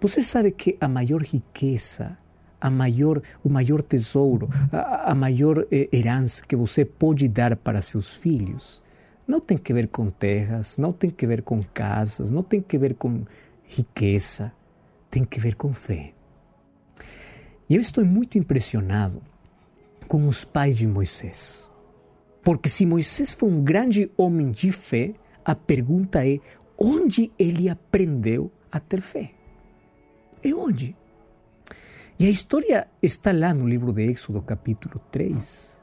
Você 0.00 0.20
sabe 0.20 0.50
que 0.50 0.76
a 0.80 0.88
maior 0.88 1.22
riqueza, 1.22 2.18
a 2.60 2.68
maior, 2.68 3.22
o 3.44 3.48
maior 3.48 3.80
tesouro, 3.82 4.48
a, 4.72 5.12
a 5.12 5.14
maior 5.14 5.64
eh, 5.70 5.88
herança 5.92 6.44
que 6.44 6.56
você 6.56 6.84
pode 6.84 7.28
dar 7.28 7.54
para 7.54 7.80
seus 7.80 8.16
filhos 8.16 8.82
não 9.28 9.38
tem 9.38 9.56
que 9.56 9.72
ver 9.72 9.86
com 9.86 10.10
terras, 10.10 10.76
não 10.76 10.92
tem 10.92 11.08
que 11.08 11.28
ver 11.28 11.42
com 11.42 11.62
casas, 11.62 12.32
não 12.32 12.42
tem 12.42 12.60
que 12.60 12.76
ver 12.76 12.94
com 12.94 13.26
riqueza, 13.62 14.52
tem 15.08 15.24
que 15.24 15.38
ver 15.38 15.54
com 15.54 15.72
fé. 15.72 16.14
E 17.68 17.76
eu 17.76 17.80
estou 17.80 18.04
muito 18.04 18.36
impressionado 18.36 19.22
com 20.08 20.26
os 20.26 20.44
pais 20.44 20.78
de 20.78 20.86
Moisés. 20.88 21.69
Porque 22.42 22.68
se 22.68 22.86
Moisés 22.86 23.32
foi 23.32 23.48
um 23.48 23.62
grande 23.62 24.10
homem 24.16 24.50
de 24.50 24.72
fé, 24.72 25.14
a 25.44 25.54
pergunta 25.54 26.26
é 26.26 26.38
onde 26.78 27.30
ele 27.38 27.68
aprendeu 27.68 28.50
a 28.72 28.80
ter 28.80 29.00
fé? 29.00 29.32
E 30.42 30.54
onde? 30.54 30.96
E 32.18 32.26
a 32.26 32.30
história 32.30 32.86
está 33.02 33.32
lá 33.32 33.52
no 33.52 33.68
livro 33.68 33.92
de 33.92 34.02
Êxodo, 34.02 34.40
capítulo 34.42 35.00
3, 35.10 35.78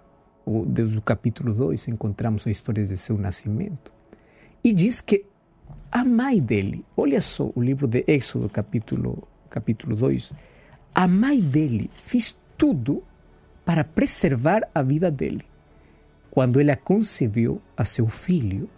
ou 0.46 0.66
desde 0.66 0.98
o 0.98 1.02
capítulo 1.02 1.54
2, 1.54 1.88
encontramos 1.90 2.46
a 2.48 2.52
história 2.52 2.84
de 2.84 2.96
seu 2.98 3.18
nascimento. 3.18 3.92
E 4.64 4.74
diz 4.74 5.02
que 5.02 5.26
a 5.92 6.04
mãe 6.04 6.40
dele, 6.40 6.86
olha 6.96 7.22
só 7.22 7.52
o 7.56 7.62
livro 7.62 7.88
de 7.88 8.04
Êxodo, 8.08 8.50
capítulo, 8.50 9.28
capítulo 9.50 9.96
2, 9.96 10.34
a 10.94 11.08
mãe 11.08 11.40
dele 11.40 11.90
fez 12.06 12.40
tudo 12.58 13.04
para 13.64 13.84
preservar 13.84 14.68
a 14.74 14.82
vida 14.82 15.12
dele. 15.12 15.46
Quando 16.38 16.62
ela 16.62 16.76
concebeu 16.76 17.60
a 17.76 17.84
seu 17.84 18.08
filho, 18.08 18.70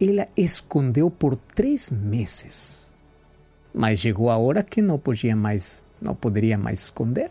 ela 0.00 0.28
escondeu 0.36 1.10
por 1.10 1.34
três 1.34 1.90
meses 1.90 2.86
mas 3.76 4.00
chegou 4.00 4.30
a 4.30 4.38
hora 4.38 4.62
que 4.62 4.80
não 4.80 4.98
podia 4.98 5.36
mais, 5.36 5.84
não 6.00 6.14
poderia 6.14 6.56
mais 6.56 6.80
esconder. 6.80 7.30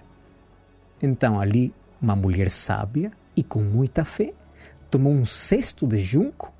Então 1.02 1.40
ali 1.40 1.74
uma 2.00 2.16
mulher 2.16 2.52
sábia 2.52 3.12
e 3.36 3.42
com 3.42 3.64
muita 3.64 4.06
fé 4.06 4.32
tomou 4.92 5.12
um 5.12 5.26
cesto 5.26 5.88
de 5.88 5.98
junco, 5.98 6.54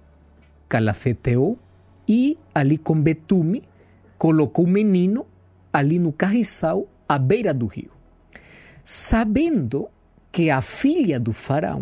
calafeteou 0.68 1.60
e 2.08 2.40
ali 2.54 2.80
com 2.80 3.00
betume 3.00 3.62
colocou 4.18 4.66
o 4.66 4.68
menino 4.68 5.28
ali 5.72 6.00
no 6.00 6.12
carriçal 6.12 6.88
à 7.08 7.20
beira 7.20 7.54
do 7.54 7.68
rio, 7.68 7.92
sabendo 8.84 9.88
que 10.32 10.50
a 10.50 10.62
filha 10.62 11.20
do 11.20 11.32
faraó 11.32 11.80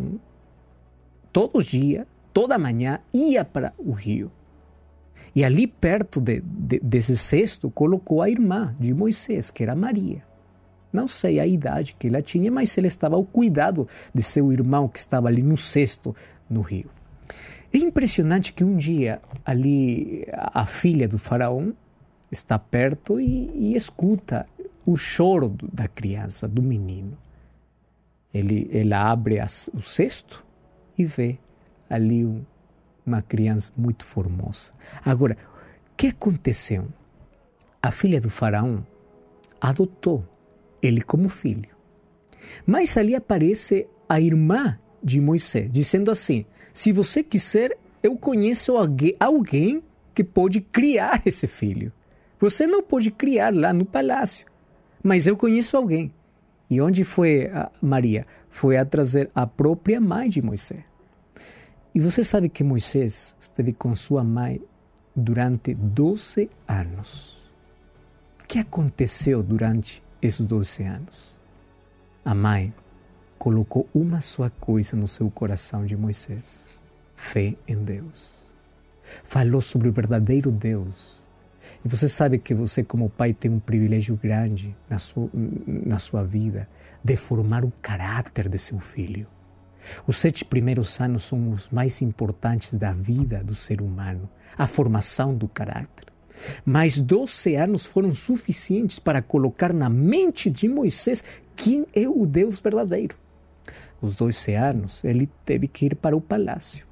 todos 1.33 1.65
os 1.65 1.65
dias, 1.65 2.05
toda 2.31 2.57
manhã 2.57 2.99
ia 3.13 3.43
para 3.43 3.73
o 3.77 3.91
rio 3.91 4.31
e 5.35 5.43
ali 5.43 5.65
perto 5.65 6.21
de, 6.21 6.41
de, 6.41 6.79
desse 6.79 7.17
cesto 7.17 7.69
colocou 7.71 8.21
a 8.21 8.29
irmã 8.29 8.75
de 8.79 8.93
Moisés, 8.93 9.49
que 9.49 9.63
era 9.63 9.75
Maria. 9.75 10.23
Não 10.91 11.07
sei 11.07 11.39
a 11.39 11.47
idade 11.47 11.95
que 11.97 12.07
ela 12.07 12.21
tinha, 12.21 12.51
mas 12.51 12.77
ele 12.77 12.85
estava 12.85 13.15
ao 13.15 13.23
cuidado 13.23 13.87
de 14.13 14.21
seu 14.21 14.53
irmão 14.53 14.87
que 14.87 14.99
estava 14.99 15.27
ali 15.27 15.41
no 15.41 15.57
cesto 15.57 16.15
no 16.47 16.61
rio. 16.61 16.89
É 17.73 17.77
impressionante 17.77 18.53
que 18.53 18.63
um 18.63 18.77
dia 18.77 19.19
ali 19.43 20.27
a 20.31 20.67
filha 20.67 21.07
do 21.07 21.17
faraó 21.17 21.63
está 22.31 22.59
perto 22.59 23.19
e, 23.19 23.49
e 23.55 23.75
escuta 23.75 24.45
o 24.85 24.95
choro 24.95 25.55
da 25.71 25.87
criança, 25.87 26.47
do 26.47 26.61
menino. 26.61 27.17
Ele, 28.31 28.69
ela 28.71 29.11
abre 29.11 29.39
as, 29.39 29.69
o 29.73 29.81
cesto 29.81 30.45
e 30.97 31.05
vê 31.05 31.38
ali 31.89 32.25
um, 32.25 32.43
uma 33.05 33.21
criança 33.21 33.71
muito 33.75 34.05
formosa. 34.05 34.71
Agora, 35.03 35.38
o 35.91 35.95
que 35.95 36.07
aconteceu? 36.07 36.88
A 37.81 37.91
filha 37.91 38.19
do 38.19 38.29
faraó 38.29 38.79
adotou 39.59 40.27
ele 40.81 41.01
como 41.01 41.29
filho. 41.29 41.69
Mas 42.65 42.97
ali 42.97 43.15
aparece 43.15 43.88
a 44.07 44.19
irmã 44.19 44.77
de 45.03 45.19
Moisés, 45.19 45.69
dizendo 45.71 46.12
assim: 46.12 46.45
se 46.73 46.91
você 46.91 47.23
quiser, 47.23 47.77
eu 48.01 48.17
conheço 48.17 48.75
alguém 49.19 49.83
que 50.13 50.23
pode 50.23 50.62
criar 50.62 51.21
esse 51.25 51.47
filho. 51.47 51.91
Você 52.39 52.67
não 52.67 52.83
pode 52.83 53.09
criar 53.09 53.53
lá 53.53 53.71
no 53.71 53.85
palácio, 53.85 54.47
mas 55.01 55.27
eu 55.27 55.38
conheço 55.38 55.77
alguém. 55.77 56.13
E 56.69 56.81
onde 56.81 57.03
foi 57.03 57.50
Maria? 57.81 58.25
Foi 58.53 58.77
a 58.77 58.86
trazer 58.86 59.31
a 59.33 59.48
própria 59.48 60.00
mãe 60.00 60.29
de 60.29 60.39
Moisés. 60.39 60.86
E 61.93 62.00
você 62.00 62.24
sabe 62.24 62.50
que 62.50 62.63
Moisés 62.63 63.36
esteve 63.39 63.74
com 63.74 63.95
sua 63.95 64.24
mãe 64.24 64.62
durante 65.15 65.74
12 65.74 66.51
anos. 66.67 67.51
O 68.39 68.45
que 68.45 68.60
aconteceu 68.60 69.41
durante 69.41 70.03
esses 70.22 70.45
12 70.45 70.83
anos? 70.83 71.36
A 72.24 72.36
mãe 72.36 72.72
colocou 73.39 73.89
uma 73.91 74.22
só 74.22 74.48
coisa 74.51 74.95
no 74.95 75.07
seu 75.07 75.31
coração 75.31 75.83
de 75.83 75.98
Moisés: 75.98 76.69
fé 77.15 77.55
em 77.67 77.83
Deus. 77.83 78.53
Falou 79.24 79.62
sobre 79.62 79.89
o 79.89 79.91
verdadeiro 79.91 80.51
Deus. 80.51 81.23
E 81.84 81.88
você 81.88 82.08
sabe 82.08 82.38
que 82.38 82.53
você, 82.53 82.84
como 82.84 83.10
pai, 83.10 83.34
tem 83.34 83.51
um 83.51 83.60
privilégio 83.60 84.20
grande 84.22 84.75
na 84.89 85.00
sua, 85.00 85.29
na 85.34 86.00
sua 86.00 86.24
vida 86.24 86.67
de 87.03 87.15
formar 87.15 87.63
o 87.63 87.72
caráter 87.82 88.50
de 88.50 88.58
seu 88.58 88.79
filho. 88.79 89.27
Os 90.08 90.17
sete 90.17 90.46
primeiros 90.46 91.00
anos 91.01 91.24
são 91.24 91.51
os 91.51 91.70
mais 91.70 92.01
importantes 92.01 92.74
da 92.74 92.93
vida 92.93 93.43
do 93.43 93.53
ser 93.53 93.82
humano, 93.82 94.29
a 94.58 94.65
formação 94.65 95.36
do 95.36 95.48
caráter. 95.48 96.13
Mas 96.65 97.00
12 97.00 97.55
anos 97.55 97.86
foram 97.86 98.12
suficientes 98.12 99.00
para 99.00 99.22
colocar 99.22 99.74
na 99.74 99.89
mente 99.89 100.50
de 100.50 100.67
Moisés 100.67 101.24
quem 101.55 101.86
é 101.93 102.08
o 102.08 102.25
Deus 102.25 102.60
verdadeiro. 102.60 103.15
Os 104.01 104.15
12 104.15 104.53
anos 104.53 105.03
ele 105.03 105.29
teve 105.46 105.67
que 105.67 105.86
ir 105.86 105.96
para 105.96 106.15
o 106.15 106.22
palácio. 106.22 106.86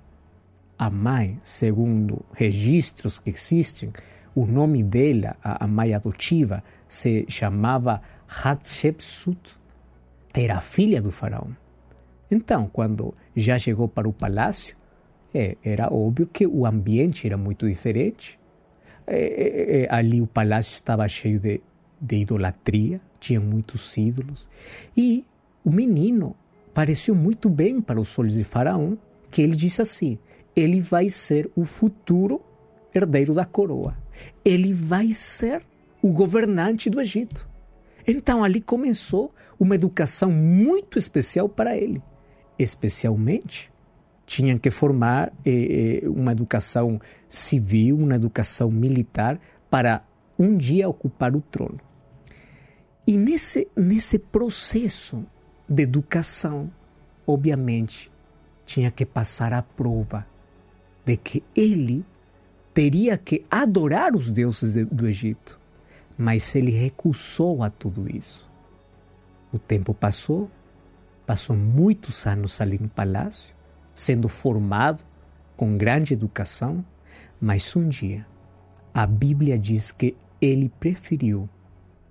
A 0.78 0.90
mãe, 0.90 1.40
segundo 1.44 2.26
registros 2.34 3.20
que 3.20 3.30
existem, 3.30 3.92
o 4.34 4.46
nome 4.46 4.84
dela, 4.84 5.36
a 5.44 5.68
mãe 5.68 5.94
adotiva, 5.94 6.64
se 6.88 7.26
chamava 7.28 8.02
Hatshepsut. 8.28 9.58
Era 10.34 10.62
filha 10.62 11.02
do 11.02 11.12
faraó. 11.12 11.48
Então, 12.30 12.70
quando 12.72 13.14
já 13.36 13.60
chegou 13.60 13.88
para 13.90 14.08
o 14.08 14.14
palácio, 14.14 14.78
é, 15.34 15.58
era 15.64 15.92
óbvio 15.92 16.28
que 16.28 16.48
o 16.48 16.66
ambiente 16.66 17.28
era 17.28 17.38
muito 17.38 17.68
diferente. 17.68 18.40
É, 19.06 19.18
é, 19.18 19.82
é, 19.82 19.88
ali 19.94 20.22
o 20.22 20.28
palácio 20.28 20.74
estava 20.74 21.06
cheio 21.08 21.40
de, 21.40 21.62
de 22.00 22.18
idolatria, 22.18 23.02
tinha 23.20 23.40
muitos 23.42 23.98
ídolos. 23.98 24.50
E 24.96 25.26
o 25.66 25.72
menino 25.72 26.36
pareceu 26.74 27.14
muito 27.14 27.50
bem 27.50 27.82
para 27.82 28.00
os 28.00 28.18
olhos 28.18 28.34
de 28.34 28.46
Faraó, 28.46 28.94
que 29.30 29.42
ele 29.42 29.56
disse 29.56 29.82
assim: 29.82 30.18
ele 30.56 30.80
vai 30.80 31.10
ser 31.10 31.52
o 31.56 31.66
futuro 31.66 32.42
herdeiro 32.94 33.34
da 33.34 33.46
coroa. 33.46 33.98
Ele 34.44 34.74
vai 34.74 35.14
ser 35.14 35.64
o 36.02 36.12
governante 36.12 36.90
do 36.90 37.00
Egito. 37.00 37.48
Então 38.08 38.44
ali 38.44 38.60
começou 38.60 39.34
uma 39.60 39.76
educação 39.76 40.32
muito 40.32 40.98
especial 40.98 41.48
para 41.48 41.78
ele. 41.78 42.02
Especialmente 42.58 43.72
tinham 44.26 44.58
que 44.58 44.72
formar 44.72 45.32
eh, 45.46 46.02
eh, 46.04 46.10
uma 46.10 46.32
educação 46.32 47.00
civil, 47.28 47.98
uma 47.98 48.16
educação 48.16 48.72
militar 48.72 49.40
para 49.70 50.04
um 50.40 50.56
dia 50.58 50.88
ocupar 50.88 51.36
o 51.36 51.42
trono. 51.42 51.80
E 53.06 53.18
nesse, 53.18 53.68
nesse 53.76 54.18
processo 54.18 55.26
de 55.68 55.84
educação, 55.84 56.72
obviamente, 57.28 58.12
tinha 58.66 58.90
que 58.90 59.06
passar 59.06 59.54
a 59.54 59.62
prova 59.62 60.26
de 61.04 61.18
que 61.18 61.44
ele 61.56 62.06
teria 62.74 63.18
que 63.18 63.46
adorar 63.50 64.16
os 64.16 64.32
deuses 64.32 64.74
de, 64.74 64.86
do 64.86 65.08
Egito. 65.08 65.60
Mas 66.18 66.56
ele 66.56 66.72
recusou 66.72 67.64
a 67.64 67.70
tudo 67.70 68.10
isso. 68.10 68.50
O 69.52 69.60
tempo 69.60 69.94
passou, 69.94 70.50
passou 71.26 71.56
muitos 71.56 72.26
anos 72.28 72.62
ali 72.62 72.78
no 72.80 72.90
palácio, 72.90 73.56
sendo 73.94 74.30
formado 74.30 75.04
com 75.58 75.78
grande 75.78 76.14
educação, 76.14 76.86
mas 77.40 77.76
um 77.76 77.90
dia 77.90 78.26
a 78.94 79.06
Bíblia 79.06 79.58
diz 79.58 79.92
que 79.92 80.16
ele 80.42 80.70
preferiu 80.80 81.50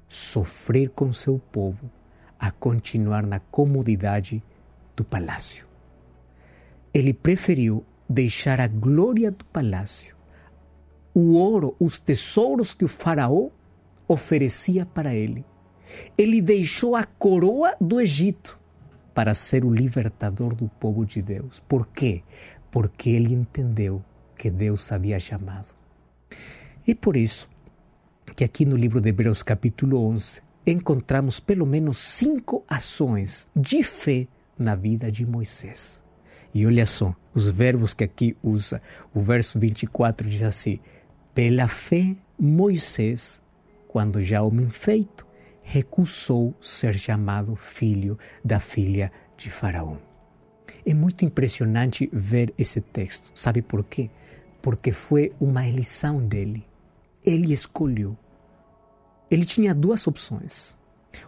sofrer 0.08 0.88
com 0.90 1.12
seu 1.12 1.38
povo 1.38 1.90
a 2.38 2.50
continuar 2.50 3.26
na 3.26 3.38
comodidade 3.38 4.42
do 4.96 5.04
palácio. 5.04 5.66
Ele 6.92 7.12
preferiu 7.12 7.84
deixar 8.08 8.60
a 8.60 8.66
glória 8.66 9.30
do 9.30 9.44
palácio, 9.44 10.16
o 11.14 11.34
ouro, 11.34 11.74
os 11.78 11.98
tesouros 11.98 12.74
que 12.74 12.84
o 12.84 12.88
faraó 12.88 13.48
oferecia 14.06 14.86
para 14.86 15.14
ele. 15.14 15.44
Ele 16.16 16.40
deixou 16.40 16.94
a 16.94 17.04
coroa 17.04 17.74
do 17.80 18.00
Egito 18.00 18.58
para 19.14 19.34
ser 19.34 19.64
o 19.64 19.72
libertador 19.72 20.54
do 20.54 20.68
povo 20.68 21.04
de 21.04 21.20
Deus. 21.20 21.60
Por 21.60 21.86
quê? 21.88 22.22
Porque 22.70 23.10
ele 23.10 23.34
entendeu 23.34 24.02
que 24.36 24.50
Deus 24.50 24.90
havia 24.92 25.18
chamado. 25.18 25.74
E 26.86 26.94
por 26.94 27.16
isso 27.16 27.48
que 28.36 28.44
aqui 28.44 28.64
no 28.64 28.76
livro 28.76 29.00
de 29.00 29.08
Hebreus, 29.08 29.42
capítulo 29.42 30.02
11, 30.06 30.42
encontramos 30.66 31.40
pelo 31.40 31.66
menos 31.66 31.98
cinco 31.98 32.64
ações 32.68 33.48
de 33.54 33.82
fé 33.82 34.28
na 34.58 34.74
vida 34.74 35.10
de 35.10 35.26
Moisés. 35.26 36.02
E 36.54 36.66
olha 36.66 36.86
só, 36.86 37.14
os 37.34 37.48
verbos 37.48 37.94
que 37.94 38.04
aqui 38.04 38.36
usa. 38.42 38.82
O 39.14 39.20
verso 39.20 39.58
24 39.58 40.28
diz 40.28 40.42
assim: 40.42 40.80
Pela 41.34 41.68
fé, 41.68 42.16
Moisés, 42.38 43.40
quando 43.86 44.20
já 44.20 44.42
homem 44.42 44.68
feito, 44.68 45.24
recusou 45.62 46.54
ser 46.60 46.98
chamado 46.98 47.54
filho 47.54 48.18
da 48.44 48.58
filha 48.58 49.12
de 49.36 49.48
Faraó. 49.48 49.96
É 50.84 50.92
muito 50.92 51.24
impressionante 51.24 52.10
ver 52.12 52.52
esse 52.58 52.80
texto. 52.80 53.30
Sabe 53.32 53.62
por 53.62 53.84
quê? 53.84 54.10
Porque 54.60 54.90
foi 54.90 55.32
uma 55.40 55.66
eleição 55.66 56.26
dele. 56.26 56.66
Ele 57.24 57.52
escolheu. 57.52 58.18
Ele 59.30 59.44
tinha 59.44 59.72
duas 59.72 60.06
opções: 60.08 60.76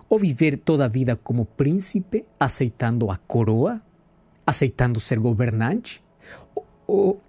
ou 0.09 0.19
viver 0.19 0.57
toda 0.57 0.87
a 0.87 0.89
vida 0.89 1.15
como 1.15 1.45
príncipe, 1.45 2.25
aceitando 2.41 3.09
a 3.09 3.17
coroa, 3.17 3.81
aceitando 4.45 4.99
ser 4.99 5.21
governante, 5.21 6.03
ou, 6.55 6.67
ou, 6.87 7.23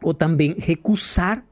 ou 0.00 0.14
também 0.14 0.54
recusar 0.56 1.44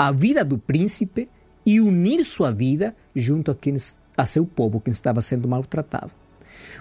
a 0.00 0.10
vida 0.10 0.42
do 0.42 0.56
príncipe 0.56 1.28
e 1.66 1.78
unir 1.78 2.24
sua 2.24 2.50
vida 2.50 2.96
junto 3.14 3.50
a 3.50 3.54
quienes 3.54 3.98
a 4.16 4.24
seu 4.24 4.46
povo 4.46 4.80
que 4.80 4.88
estava 4.88 5.20
sendo 5.20 5.46
maltratado. 5.46 6.14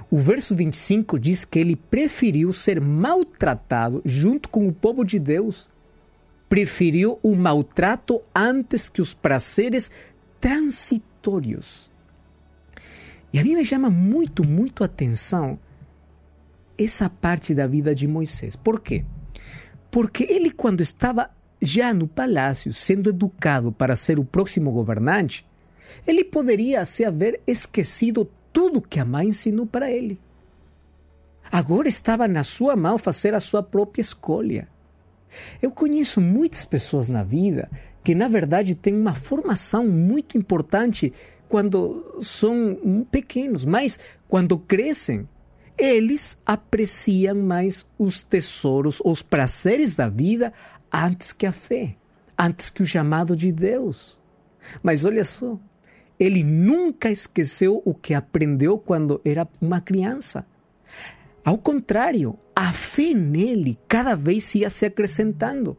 O 0.09 0.17
verso 0.17 0.55
25 0.55 1.19
diz 1.19 1.43
que 1.43 1.59
ele 1.59 1.75
preferiu 1.75 2.53
ser 2.53 2.79
maltratado 2.79 4.01
junto 4.05 4.47
com 4.47 4.65
o 4.69 4.71
povo 4.71 5.03
de 5.03 5.19
Deus. 5.19 5.69
Preferiu 6.47 7.19
o 7.21 7.35
maltrato 7.35 8.21
antes 8.33 8.87
que 8.87 9.01
os 9.01 9.13
prazeres 9.13 9.91
transitórios. 10.39 11.91
E 13.33 13.39
a 13.39 13.43
mim 13.43 13.57
me 13.57 13.65
chama 13.65 13.89
muito, 13.89 14.47
muito 14.47 14.81
atenção 14.81 15.59
essa 16.77 17.09
parte 17.09 17.53
da 17.53 17.67
vida 17.67 17.93
de 17.93 18.07
Moisés. 18.07 18.55
Por 18.55 18.79
quê? 18.79 19.03
Porque 19.91 20.23
ele, 20.23 20.51
quando 20.51 20.79
estava 20.79 21.29
já 21.61 21.93
no 21.93 22.07
palácio, 22.07 22.71
sendo 22.71 23.09
educado 23.09 23.71
para 23.71 23.95
ser 23.95 24.19
o 24.19 24.25
próximo 24.25 24.71
governante, 24.71 25.45
ele 26.07 26.23
poderia 26.23 26.85
se 26.85 27.03
haver 27.03 27.41
esquecido 27.45 28.29
tudo 28.53 28.81
que 28.81 28.99
a 28.99 29.05
mãe 29.05 29.29
ensinou 29.29 29.65
para 29.65 29.91
ele. 29.91 30.19
Agora 31.51 31.87
estava 31.87 32.27
na 32.27 32.43
sua 32.43 32.75
mão 32.75 32.97
fazer 32.97 33.33
a 33.33 33.39
sua 33.39 33.63
própria 33.63 34.01
escolha. 34.01 34.67
Eu 35.61 35.71
conheço 35.71 36.21
muitas 36.21 36.65
pessoas 36.65 37.09
na 37.09 37.23
vida 37.23 37.69
que, 38.03 38.15
na 38.15 38.27
verdade, 38.27 38.75
têm 38.75 38.95
uma 38.95 39.13
formação 39.13 39.87
muito 39.87 40.37
importante 40.37 41.11
quando 41.47 42.19
são 42.21 42.77
pequenos, 43.11 43.65
mas 43.65 43.99
quando 44.27 44.57
crescem, 44.59 45.27
eles 45.77 46.37
apreciam 46.45 47.35
mais 47.35 47.85
os 47.97 48.21
tesouros, 48.21 49.01
os 49.03 49.21
prazeres 49.21 49.95
da 49.95 50.09
vida 50.09 50.53
antes 50.93 51.31
que 51.31 51.45
a 51.45 51.51
fé, 51.51 51.95
antes 52.37 52.69
que 52.69 52.81
o 52.81 52.85
chamado 52.85 53.35
de 53.35 53.51
Deus. 53.51 54.21
Mas 54.81 55.03
olha 55.03 55.23
só, 55.23 55.59
ele 56.19 56.43
nunca 56.43 57.09
esqueceu 57.09 57.81
o 57.85 57.93
que 57.93 58.13
aprendeu 58.13 58.77
quando 58.77 59.21
era 59.23 59.47
uma 59.61 59.79
criança. 59.79 60.45
Ao 61.43 61.57
contrário, 61.57 62.37
a 62.55 62.73
fé 62.73 63.13
nele 63.13 63.79
cada 63.87 64.15
vez 64.15 64.53
ia 64.55 64.69
se 64.69 64.85
acrescentando. 64.85 65.77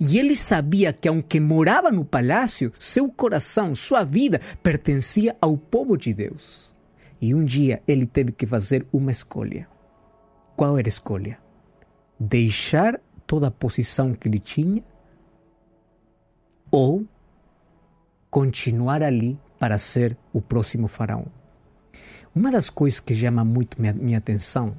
E 0.00 0.18
ele 0.18 0.34
sabia 0.34 0.92
que, 0.92 1.08
aunque 1.08 1.40
morava 1.40 1.90
no 1.90 2.04
palácio, 2.04 2.72
seu 2.78 3.10
coração, 3.10 3.74
sua 3.74 4.04
vida 4.04 4.40
pertencia 4.62 5.36
ao 5.40 5.56
povo 5.56 5.96
de 5.96 6.14
Deus. 6.14 6.74
E 7.20 7.34
um 7.34 7.44
dia 7.44 7.82
ele 7.86 8.06
teve 8.06 8.32
que 8.32 8.46
fazer 8.46 8.86
uma 8.92 9.10
escolha. 9.10 9.68
Qual 10.56 10.78
era 10.78 10.86
a 10.86 10.88
escolha? 10.88 11.38
Deixar 12.18 13.00
toda 13.32 13.46
a 13.46 13.50
posição 13.50 14.12
que 14.12 14.28
ele 14.28 14.38
tinha 14.38 14.84
ou 16.70 17.06
continuar 18.28 19.02
ali 19.02 19.38
para 19.58 19.78
ser 19.78 20.18
o 20.34 20.42
próximo 20.42 20.86
faraó. 20.86 21.24
Uma 22.34 22.50
das 22.50 22.68
coisas 22.68 23.00
que 23.00 23.14
chama 23.14 23.42
muito 23.42 23.80
minha, 23.80 23.94
minha 23.94 24.18
atenção 24.18 24.76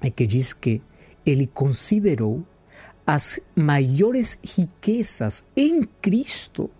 é 0.00 0.08
que 0.08 0.26
diz 0.26 0.54
que 0.54 0.80
ele 1.26 1.46
considerou 1.46 2.42
as 3.06 3.38
maiores 3.54 4.38
riquezas 4.42 5.44
em 5.54 5.82
Cristo 5.82 6.70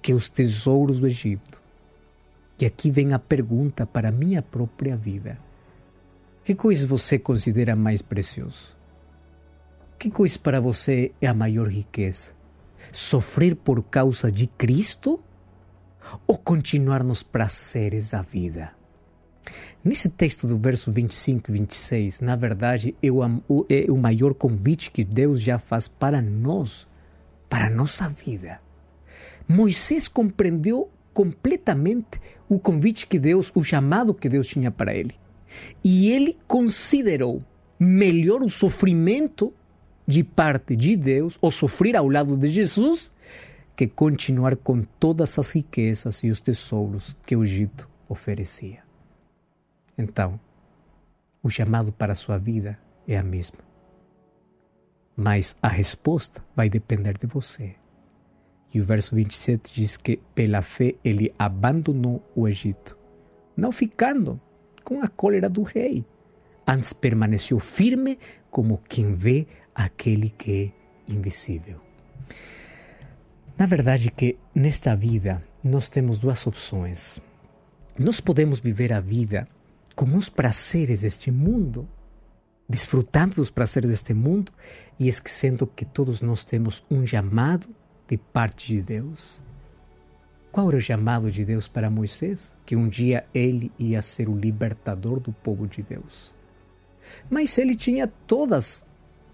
que 0.00 0.14
os 0.14 0.30
tesouros 0.30 0.98
do 0.98 1.06
Egito. 1.06 1.60
E 2.58 2.64
aqui 2.64 2.90
vem 2.90 3.12
a 3.12 3.18
pergunta 3.18 3.84
para 3.84 4.08
a 4.08 4.12
minha 4.12 4.40
própria 4.40 4.96
vida. 4.96 5.38
Que 6.42 6.54
coisa 6.54 6.86
você 6.86 7.18
considera 7.18 7.76
mais 7.76 8.00
precioso? 8.00 8.75
Que 9.98 10.10
coisa 10.10 10.38
para 10.38 10.60
você 10.60 11.12
é 11.22 11.26
a 11.26 11.32
maior 11.32 11.68
riqueza? 11.68 12.32
Sofrer 12.92 13.56
por 13.56 13.82
causa 13.82 14.30
de 14.30 14.46
Cristo 14.46 15.18
ou 16.26 16.36
continuar 16.36 17.02
nos 17.02 17.22
prazeres 17.22 18.10
da 18.10 18.20
vida? 18.20 18.72
Nesse 19.82 20.10
texto 20.10 20.46
do 20.46 20.58
verso 20.58 20.92
25 20.92 21.50
e 21.50 21.54
26, 21.54 22.20
na 22.20 22.36
verdade, 22.36 22.94
é 23.02 23.10
o, 23.10 23.22
é 23.70 23.90
o 23.90 23.96
maior 23.96 24.34
convite 24.34 24.90
que 24.90 25.02
Deus 25.02 25.40
já 25.40 25.58
faz 25.58 25.88
para 25.88 26.20
nós, 26.20 26.86
para 27.48 27.68
a 27.68 27.70
nossa 27.70 28.06
vida. 28.08 28.60
Moisés 29.48 30.08
compreendeu 30.08 30.90
completamente 31.14 32.20
o 32.48 32.58
convite 32.58 33.06
que 33.06 33.18
Deus, 33.18 33.50
o 33.54 33.62
chamado 33.62 34.12
que 34.12 34.28
Deus 34.28 34.46
tinha 34.46 34.70
para 34.70 34.94
ele. 34.94 35.14
E 35.82 36.10
ele 36.10 36.36
considerou 36.46 37.42
melhor 37.78 38.42
o 38.42 38.48
sofrimento 38.48 39.54
de 40.06 40.22
parte 40.22 40.76
de 40.76 40.96
Deus, 40.96 41.36
ou 41.40 41.50
sofrer 41.50 41.96
ao 41.96 42.08
lado 42.08 42.36
de 42.36 42.48
Jesus, 42.48 43.12
que 43.74 43.86
continuar 43.86 44.56
com 44.56 44.82
todas 44.82 45.38
as 45.38 45.52
riquezas 45.52 46.22
e 46.22 46.30
os 46.30 46.40
tesouros 46.40 47.16
que 47.26 47.36
o 47.36 47.44
Egito 47.44 47.88
oferecia. 48.08 48.82
Então, 49.98 50.38
o 51.42 51.50
chamado 51.50 51.92
para 51.92 52.12
a 52.12 52.16
sua 52.16 52.38
vida 52.38 52.78
é 53.06 53.18
a 53.18 53.22
mesma. 53.22 53.58
Mas 55.16 55.56
a 55.62 55.68
resposta 55.68 56.44
vai 56.54 56.68
depender 56.68 57.18
de 57.18 57.26
você. 57.26 57.74
E 58.72 58.80
o 58.80 58.84
verso 58.84 59.14
27 59.14 59.72
diz 59.74 59.96
que, 59.96 60.18
pela 60.34 60.60
fé, 60.60 60.94
ele 61.04 61.34
abandonou 61.38 62.22
o 62.34 62.46
Egito, 62.46 62.98
não 63.56 63.72
ficando 63.72 64.40
com 64.84 65.02
a 65.02 65.08
cólera 65.08 65.48
do 65.48 65.62
rei. 65.62 66.04
Antes 66.66 66.92
permaneceu 66.92 67.58
firme 67.58 68.18
como 68.50 68.82
quem 68.88 69.14
vê 69.14 69.46
aquele 69.76 70.30
que 70.30 70.72
é 71.08 71.12
invisível. 71.12 71.80
Na 73.58 73.66
verdade 73.66 74.10
que 74.10 74.38
nesta 74.54 74.96
vida 74.96 75.44
nós 75.62 75.88
temos 75.88 76.18
duas 76.18 76.46
opções. 76.46 77.20
Nós 77.98 78.20
podemos 78.20 78.58
viver 78.58 78.92
a 78.92 79.00
vida 79.00 79.46
com 79.94 80.14
os 80.14 80.28
prazeres 80.28 81.02
deste 81.02 81.30
mundo, 81.30 81.88
desfrutando 82.68 83.36
dos 83.36 83.50
prazeres 83.50 83.90
deste 83.90 84.12
mundo 84.12 84.52
e 84.98 85.08
esquecendo 85.08 85.66
que 85.66 85.84
todos 85.84 86.20
nós 86.20 86.44
temos 86.44 86.84
um 86.90 87.06
chamado 87.06 87.68
de 88.08 88.16
parte 88.16 88.68
de 88.68 88.82
Deus. 88.82 89.42
Qual 90.52 90.68
era 90.68 90.78
o 90.78 90.80
chamado 90.80 91.30
de 91.30 91.44
Deus 91.44 91.68
para 91.68 91.90
Moisés? 91.90 92.54
Que 92.64 92.76
um 92.76 92.88
dia 92.88 93.26
ele 93.34 93.70
ia 93.78 94.00
ser 94.00 94.28
o 94.28 94.36
libertador 94.36 95.20
do 95.20 95.32
povo 95.32 95.66
de 95.66 95.82
Deus. 95.82 96.34
Mas 97.28 97.56
ele 97.58 97.74
tinha 97.74 98.06
todas 98.06 98.85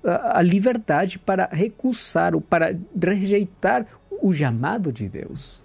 a 0.05 0.43
liberdade 0.43 1.19
para 1.19 1.49
recusar 1.53 2.35
ou 2.35 2.41
para 2.41 2.77
rejeitar 3.01 3.87
o 4.21 4.33
chamado 4.33 4.93
de 4.93 5.09
Deus. 5.09 5.65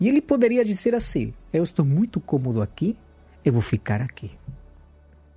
E 0.00 0.08
ele 0.08 0.20
poderia 0.20 0.64
dizer 0.64 0.94
assim: 0.94 1.32
Eu 1.52 1.62
estou 1.62 1.84
muito 1.84 2.20
cômodo 2.20 2.62
aqui, 2.62 2.96
eu 3.44 3.52
vou 3.52 3.62
ficar 3.62 4.00
aqui. 4.00 4.32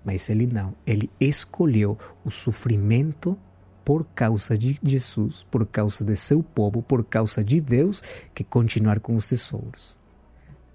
Mas 0.04 0.30
ele 0.30 0.48
não, 0.48 0.74
ele 0.86 1.10
escolheu 1.20 1.98
o 2.24 2.32
sofrimento 2.32 3.38
por 3.84 4.06
causa 4.16 4.58
de 4.58 4.80
Jesus, 4.84 5.46
por 5.50 5.66
causa 5.66 6.04
de 6.06 6.16
seu 6.16 6.42
povo, 6.44 6.82
por 6.82 7.04
causa 7.04 7.44
de 7.44 7.60
Deus, 7.60 8.02
que 8.34 8.44
continuar 8.44 9.00
com 9.00 9.16
os 9.16 9.28
tesouros. 9.28 10.00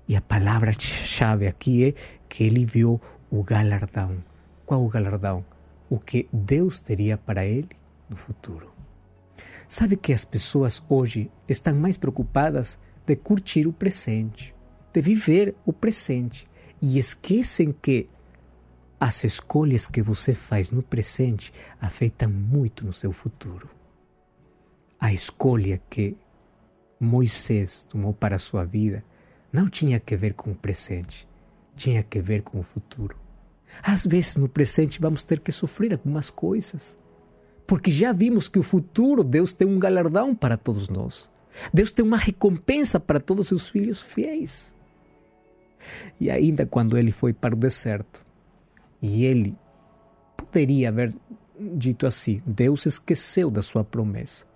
E 0.07 0.15
a 0.17 0.21
palavra-chave 0.21 1.47
aqui 1.47 1.85
é 1.85 1.95
que 2.29 2.45
ele 2.45 2.67
viu 2.67 3.01
o 3.31 3.43
galardão. 3.43 4.23
Qual 4.67 4.85
o 4.85 4.89
galardão? 4.89 5.45
O 5.95 5.99
que 6.01 6.29
Deus 6.33 6.81
teria 6.81 7.17
para 7.17 7.47
ele 7.47 7.69
no 8.11 8.17
futuro. 8.17 8.73
Sabe 9.69 9.97
que 9.97 10.13
as 10.13 10.25
pessoas 10.25 10.83
hoje 10.89 11.31
estão 11.49 11.73
mais 11.73 11.97
preocupadas 11.97 12.81
de 13.07 13.15
curtir 13.15 13.69
o 13.69 13.73
presente, 13.73 14.53
de 14.93 15.01
viver 15.01 15.55
o 15.65 15.73
presente 15.73 16.49
e 16.83 16.99
esquecem 16.99 17.71
que 17.71 18.11
as 18.99 19.23
escolhas 19.23 19.87
que 19.87 20.03
você 20.03 20.35
faz 20.35 20.73
no 20.73 20.83
presente 20.83 21.53
afetam 21.81 22.29
muito 22.29 22.85
no 22.85 22.93
seu 22.93 23.13
futuro. 23.13 23.71
A 24.99 25.13
escolha 25.13 25.81
que 25.89 26.17
Moisés 26.99 27.87
tomou 27.89 28.13
para 28.13 28.35
a 28.35 28.41
sua 28.41 28.65
vida 28.65 29.05
não 29.53 29.69
tinha 29.69 30.01
que 30.01 30.17
ver 30.17 30.35
com 30.35 30.51
o 30.51 30.57
presente, 30.57 31.29
tinha 31.77 32.03
que 32.03 32.21
ver 32.21 32.43
com 32.43 32.59
o 32.59 32.65
futuro. 32.65 33.24
Às 33.83 34.05
vezes 34.05 34.37
no 34.37 34.49
presente 34.49 35.01
vamos 35.01 35.23
ter 35.23 35.41
que 35.41 35.53
sofrer 35.53 35.93
algumas 35.93 36.31
coisas, 36.31 36.99
porque 37.67 37.91
já 37.91 38.13
vimos 38.13 38.49
que 38.49 38.59
o 38.59 38.63
futuro, 38.63 39.25
Deus 39.25 39.53
tem 39.53 39.67
um 39.67 39.79
galardão 39.79 40.35
para 40.35 40.57
todos 40.57 40.89
nós. 40.89 41.31
Deus 41.73 41.91
tem 41.91 42.05
uma 42.05 42.17
recompensa 42.17 42.99
para 42.99 43.21
todos 43.21 43.45
os 43.45 43.49
seus 43.49 43.69
filhos 43.69 44.03
fiéis. 44.03 44.75
E 46.19 46.31
ainda 46.31 46.67
quando 46.67 46.99
ele 46.99 47.13
foi 47.13 47.33
para 47.33 47.55
o 47.55 47.59
deserto, 47.59 48.25
e 49.01 49.25
ele 49.25 49.57
poderia 50.37 50.89
haver 50.89 51.15
dito 51.59 52.07
assim: 52.07 52.43
Deus 52.47 52.87
esqueceu 52.87 53.51
da 53.51 53.63
sua 53.63 53.85
promessa. 53.85 54.47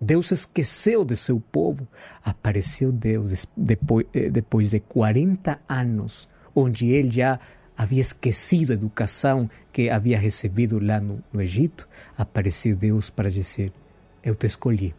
Deus 0.00 0.30
esqueceu 0.30 1.04
de 1.04 1.16
seu 1.16 1.40
povo. 1.40 1.86
Apareceu 2.24 2.92
Deus 2.92 3.46
depois, 3.56 4.06
eh, 4.14 4.30
depois 4.30 4.70
de 4.70 4.80
40 4.80 5.60
anos, 5.68 6.28
onde 6.54 6.88
ele 6.90 7.10
já 7.10 7.40
havia 7.78 8.00
esquecido 8.00 8.72
a 8.72 8.74
educação 8.74 9.48
que 9.72 9.88
havia 9.88 10.18
recebido 10.18 10.84
lá 10.84 11.00
no, 11.00 11.22
no 11.32 11.40
Egito, 11.40 11.88
apareceu 12.16 12.74
Deus 12.74 13.08
para 13.08 13.30
dizer: 13.30 13.72
Eu 14.20 14.34
te 14.34 14.46
escolhi 14.46 14.92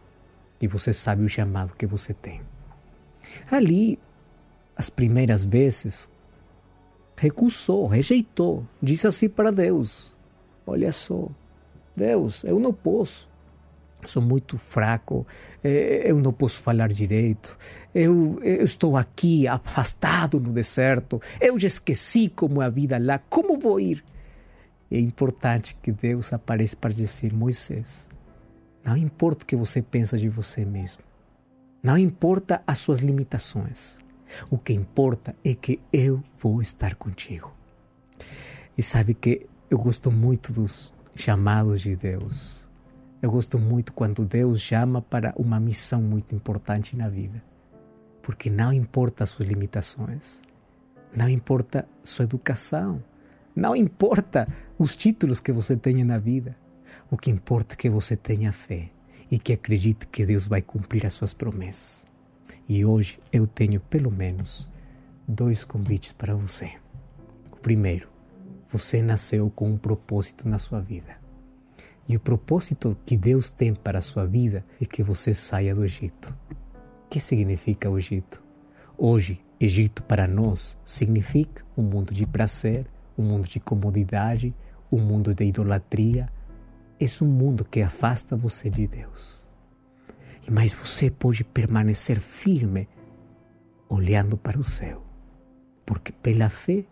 e 0.58 0.66
você 0.66 0.94
sabe 0.94 1.22
o 1.22 1.28
chamado 1.28 1.76
que 1.76 1.86
você 1.86 2.14
tem. 2.14 2.40
Ali, 3.50 3.98
as 4.74 4.88
primeiras 4.88 5.44
vezes, 5.44 6.10
recusou, 7.18 7.86
rejeitou, 7.86 8.66
disse 8.82 9.06
assim 9.06 9.28
para 9.28 9.52
Deus: 9.52 10.16
Olha 10.66 10.90
só, 10.90 11.28
Deus, 11.94 12.44
eu 12.44 12.58
não 12.58 12.72
posso 12.72 13.29
sou 14.06 14.22
muito 14.22 14.56
fraco, 14.56 15.26
eh, 15.62 16.04
eu 16.06 16.18
não 16.20 16.32
posso 16.32 16.62
falar 16.62 16.88
direito, 16.88 17.56
eu, 17.94 18.38
eu, 18.42 18.64
estou 18.64 18.96
aqui 18.96 19.46
afastado 19.46 20.40
no 20.40 20.52
deserto, 20.52 21.20
eu 21.40 21.58
já 21.58 21.66
esqueci 21.66 22.28
como 22.28 22.62
é 22.62 22.66
a 22.66 22.68
vida 22.68 22.98
lá, 22.98 23.18
como 23.18 23.58
vou 23.58 23.80
ir? 23.80 24.04
É 24.90 24.98
importante 24.98 25.76
que 25.82 25.92
Deus 25.92 26.32
apareça 26.32 26.76
para 26.76 26.92
dizer: 26.92 27.32
Moisés, 27.32 28.08
não 28.84 28.96
importa 28.96 29.44
o 29.44 29.46
que 29.46 29.56
você 29.56 29.80
pensa 29.82 30.18
de 30.18 30.28
você 30.28 30.64
mesmo, 30.64 31.02
não 31.82 31.96
importa 31.96 32.62
as 32.66 32.78
suas 32.78 33.00
limitações, 33.00 33.98
o 34.50 34.58
que 34.58 34.72
importa 34.72 35.34
é 35.44 35.54
que 35.54 35.80
eu 35.92 36.22
vou 36.36 36.60
estar 36.62 36.94
contigo. 36.94 37.54
E 38.76 38.82
sabe 38.82 39.14
que 39.14 39.46
eu 39.70 39.78
gosto 39.78 40.10
muito 40.10 40.52
dos 40.52 40.92
chamados 41.14 41.80
de 41.80 41.94
Deus 41.94 42.69
eu 43.22 43.30
gosto 43.30 43.58
muito 43.58 43.92
quando 43.92 44.24
Deus 44.24 44.62
chama 44.62 45.02
para 45.02 45.34
uma 45.36 45.60
missão 45.60 46.00
muito 46.00 46.34
importante 46.34 46.96
na 46.96 47.06
vida, 47.06 47.42
porque 48.22 48.48
não 48.48 48.72
importa 48.72 49.24
as 49.24 49.30
suas 49.30 49.46
limitações, 49.46 50.40
não 51.14 51.28
importa 51.28 51.86
sua 52.02 52.24
educação, 52.24 53.02
não 53.54 53.76
importa 53.76 54.48
os 54.78 54.94
títulos 54.94 55.38
que 55.38 55.52
você 55.52 55.76
tenha 55.76 56.02
na 56.02 56.16
vida. 56.16 56.56
O 57.10 57.18
que 57.18 57.30
importa 57.30 57.74
é 57.74 57.76
que 57.76 57.90
você 57.90 58.16
tenha 58.16 58.52
fé 58.52 58.90
e 59.30 59.38
que 59.38 59.52
acredite 59.52 60.06
que 60.06 60.24
Deus 60.24 60.46
vai 60.46 60.62
cumprir 60.62 61.04
as 61.04 61.12
suas 61.12 61.34
promessas. 61.34 62.06
E 62.66 62.84
hoje 62.86 63.20
eu 63.30 63.46
tenho 63.46 63.80
pelo 63.80 64.10
menos 64.10 64.70
dois 65.28 65.62
convites 65.62 66.12
para 66.12 66.34
você. 66.34 66.72
O 67.52 67.56
primeiro, 67.56 68.08
você 68.72 69.02
nasceu 69.02 69.50
com 69.50 69.70
um 69.70 69.76
propósito 69.76 70.48
na 70.48 70.58
sua 70.58 70.80
vida. 70.80 71.19
E 72.08 72.16
o 72.16 72.20
propósito 72.20 72.96
que 73.04 73.16
Deus 73.16 73.50
tem 73.50 73.74
para 73.74 73.98
a 73.98 74.02
sua 74.02 74.26
vida 74.26 74.64
é 74.80 74.84
que 74.84 75.02
você 75.02 75.32
saia 75.32 75.74
do 75.74 75.84
Egito. 75.84 76.34
O 77.06 77.08
que 77.08 77.20
significa 77.20 77.88
o 77.88 77.98
Egito? 77.98 78.42
Hoje, 78.96 79.40
Egito 79.60 80.02
para 80.02 80.26
nós 80.26 80.78
significa 80.84 81.64
um 81.76 81.82
mundo 81.82 82.12
de 82.12 82.26
prazer, 82.26 82.86
um 83.16 83.22
mundo 83.22 83.48
de 83.48 83.60
comodidade, 83.60 84.54
um 84.90 84.98
mundo 84.98 85.34
de 85.34 85.44
idolatria. 85.44 86.32
É 86.98 87.24
um 87.24 87.28
mundo 87.28 87.64
que 87.64 87.80
afasta 87.80 88.36
você 88.36 88.68
de 88.68 88.86
Deus. 88.86 89.48
Mas 90.50 90.74
você 90.74 91.10
pode 91.10 91.44
permanecer 91.44 92.18
firme 92.18 92.88
olhando 93.88 94.36
para 94.36 94.58
o 94.58 94.64
céu, 94.64 95.02
porque 95.84 96.12
pela 96.12 96.48
fé 96.48 96.84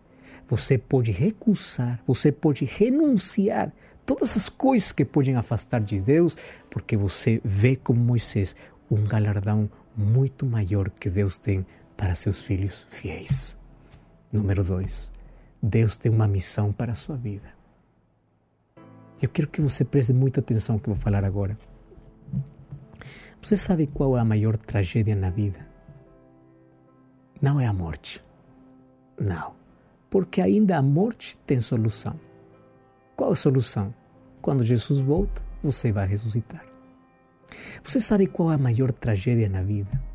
você 0.45 0.77
pode 0.77 1.11
recusar, 1.11 2.01
você 2.05 2.31
pode 2.31 2.65
renunciar 2.65 3.71
todas 4.09 4.35
as 4.35 4.49
coisas 4.49 4.91
que 4.91 5.05
podem 5.05 5.35
afastar 5.35 5.79
de 5.79 6.01
Deus, 6.01 6.35
porque 6.67 6.97
você 6.97 7.39
vê 7.45 7.75
como 7.75 7.99
Moisés 7.99 8.55
um 8.89 9.03
galardão 9.03 9.69
muito 9.95 10.47
maior 10.47 10.89
que 10.89 11.11
Deus 11.11 11.37
tem 11.37 11.63
para 11.95 12.15
seus 12.15 12.41
filhos 12.41 12.87
fiéis. 12.89 13.55
Número 14.33 14.63
dois, 14.63 15.11
Deus 15.61 15.95
tem 15.95 16.11
uma 16.11 16.27
missão 16.27 16.73
para 16.73 16.93
a 16.93 16.95
sua 16.95 17.17
vida. 17.17 17.53
Eu 19.21 19.29
quero 19.29 19.47
que 19.47 19.61
você 19.61 19.85
preste 19.85 20.11
muita 20.11 20.39
atenção 20.39 20.77
no 20.77 20.81
que 20.81 20.89
eu 20.89 20.95
vou 20.95 21.03
falar 21.03 21.23
agora. 21.23 21.55
Você 23.39 23.55
sabe 23.55 23.85
qual 23.85 24.17
é 24.17 24.19
a 24.19 24.25
maior 24.25 24.57
tragédia 24.57 25.15
na 25.15 25.29
vida? 25.29 25.59
Não 27.39 27.59
é 27.59 27.67
a 27.67 27.73
morte. 27.73 28.25
Não. 29.19 29.53
Porque 30.09 30.41
ainda 30.41 30.79
a 30.79 30.81
morte 30.81 31.37
tem 31.45 31.61
solução. 31.61 32.19
Qual 33.19 33.33
a 33.33 33.35
solução? 33.35 33.93
Quando 34.41 34.63
Jesus 34.63 35.01
volta, 35.01 35.43
você 35.61 35.91
vai 35.91 36.07
ressuscitar. 36.07 36.65
Você 37.83 37.99
sabe 37.99 38.27
qual 38.27 38.49
é 38.49 38.55
a 38.55 38.57
maior 38.57 38.93
tragédia 38.93 39.49
na 39.49 39.61
vida? 39.61 40.09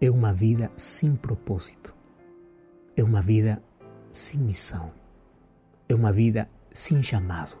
é 0.00 0.10
uma 0.10 0.32
vida 0.32 0.70
sem 0.76 1.16
propósito, 1.16 1.94
é 2.96 3.02
uma 3.02 3.20
vida 3.20 3.62
sem 4.12 4.38
missão, 4.38 4.92
é 5.88 5.94
uma 5.94 6.12
vida 6.12 6.48
sem 6.72 7.02
chamado, 7.02 7.56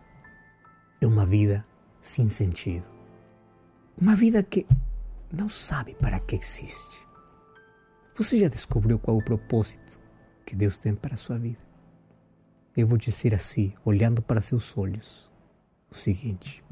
é 1.00 1.06
uma 1.06 1.26
vida 1.26 1.64
sem 2.00 2.30
sentido, 2.30 2.86
uma 4.00 4.14
vida 4.14 4.40
que 4.42 4.66
não 5.32 5.48
sabe 5.48 5.94
para 5.94 6.20
que 6.20 6.36
existe. 6.36 7.04
Você 8.14 8.38
já 8.38 8.48
descobriu 8.48 8.98
qual 8.98 9.16
o 9.16 9.24
propósito 9.24 9.98
que 10.46 10.54
Deus 10.54 10.78
tem 10.78 10.94
para 10.94 11.14
a 11.14 11.18
sua 11.18 11.38
vida? 11.38 11.67
Vou 12.84 12.96
dizer 12.96 13.34
assim, 13.34 13.72
olhando 13.84 14.22
para 14.22 14.40
seus 14.40 14.76
olhos, 14.76 15.30
o 15.90 15.94
seguinte: 15.94 16.64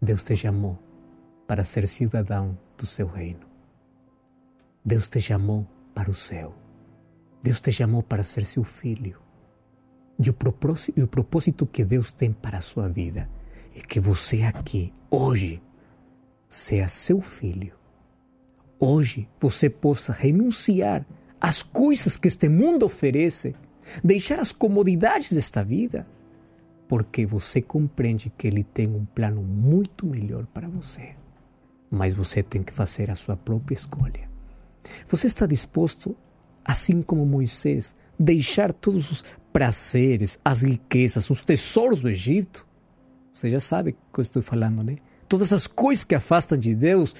Deus 0.00 0.22
te 0.22 0.36
chamou 0.36 0.78
para 1.46 1.64
ser 1.64 1.88
cidadão 1.88 2.58
do 2.76 2.86
seu 2.86 3.06
reino. 3.06 3.46
Deus 4.84 5.08
te 5.08 5.20
chamou 5.20 5.66
para 5.94 6.10
o 6.10 6.14
céu. 6.14 6.54
Deus 7.42 7.60
te 7.60 7.72
chamou 7.72 8.02
para 8.02 8.22
ser 8.22 8.44
seu 8.44 8.64
filho. 8.64 9.20
E 10.18 10.28
o 10.28 11.06
propósito 11.06 11.66
que 11.66 11.84
Deus 11.84 12.12
tem 12.12 12.32
para 12.32 12.58
a 12.58 12.62
sua 12.62 12.88
vida 12.88 13.28
é 13.74 13.80
que 13.80 14.00
você 14.00 14.42
aqui, 14.42 14.92
hoje, 15.10 15.62
seja 16.48 16.88
seu 16.88 17.20
filho. 17.20 17.74
Hoje 18.80 19.28
você 19.40 19.70
possa 19.70 20.12
renunciar 20.12 21.06
às 21.40 21.62
coisas 21.62 22.16
que 22.16 22.28
este 22.28 22.48
mundo 22.48 22.84
oferece, 22.84 23.54
deixar 24.02 24.38
as 24.38 24.52
comodidades 24.52 25.32
desta 25.32 25.62
vida, 25.62 26.06
porque 26.88 27.26
você 27.26 27.60
compreende 27.60 28.32
que 28.36 28.46
Ele 28.46 28.64
tem 28.64 28.88
um 28.88 29.04
plano 29.04 29.42
muito 29.42 30.06
melhor 30.06 30.46
para 30.46 30.68
você. 30.68 31.14
Mas 31.90 32.14
você 32.14 32.42
tem 32.42 32.62
que 32.62 32.72
fazer 32.72 33.10
a 33.10 33.14
sua 33.14 33.36
própria 33.36 33.74
escolha. 33.74 34.28
Você 35.08 35.26
está 35.26 35.46
disposto, 35.46 36.16
assim 36.64 37.02
como 37.02 37.26
Moisés, 37.26 37.94
deixar 38.18 38.72
todos 38.72 39.10
os 39.10 39.24
prazeres, 39.52 40.38
as 40.44 40.62
riquezas, 40.62 41.28
os 41.30 41.42
tesouros 41.42 42.00
do 42.00 42.08
Egito? 42.08 42.66
Você 43.32 43.50
já 43.50 43.60
sabe 43.60 43.90
o 43.90 43.94
que 44.12 44.20
eu 44.20 44.22
estou 44.22 44.42
falando, 44.42 44.82
né? 44.82 44.96
Todas 45.28 45.52
as 45.52 45.66
coisas 45.66 46.04
que 46.04 46.14
afastam 46.14 46.56
de 46.56 46.74
Deus, 46.74 47.14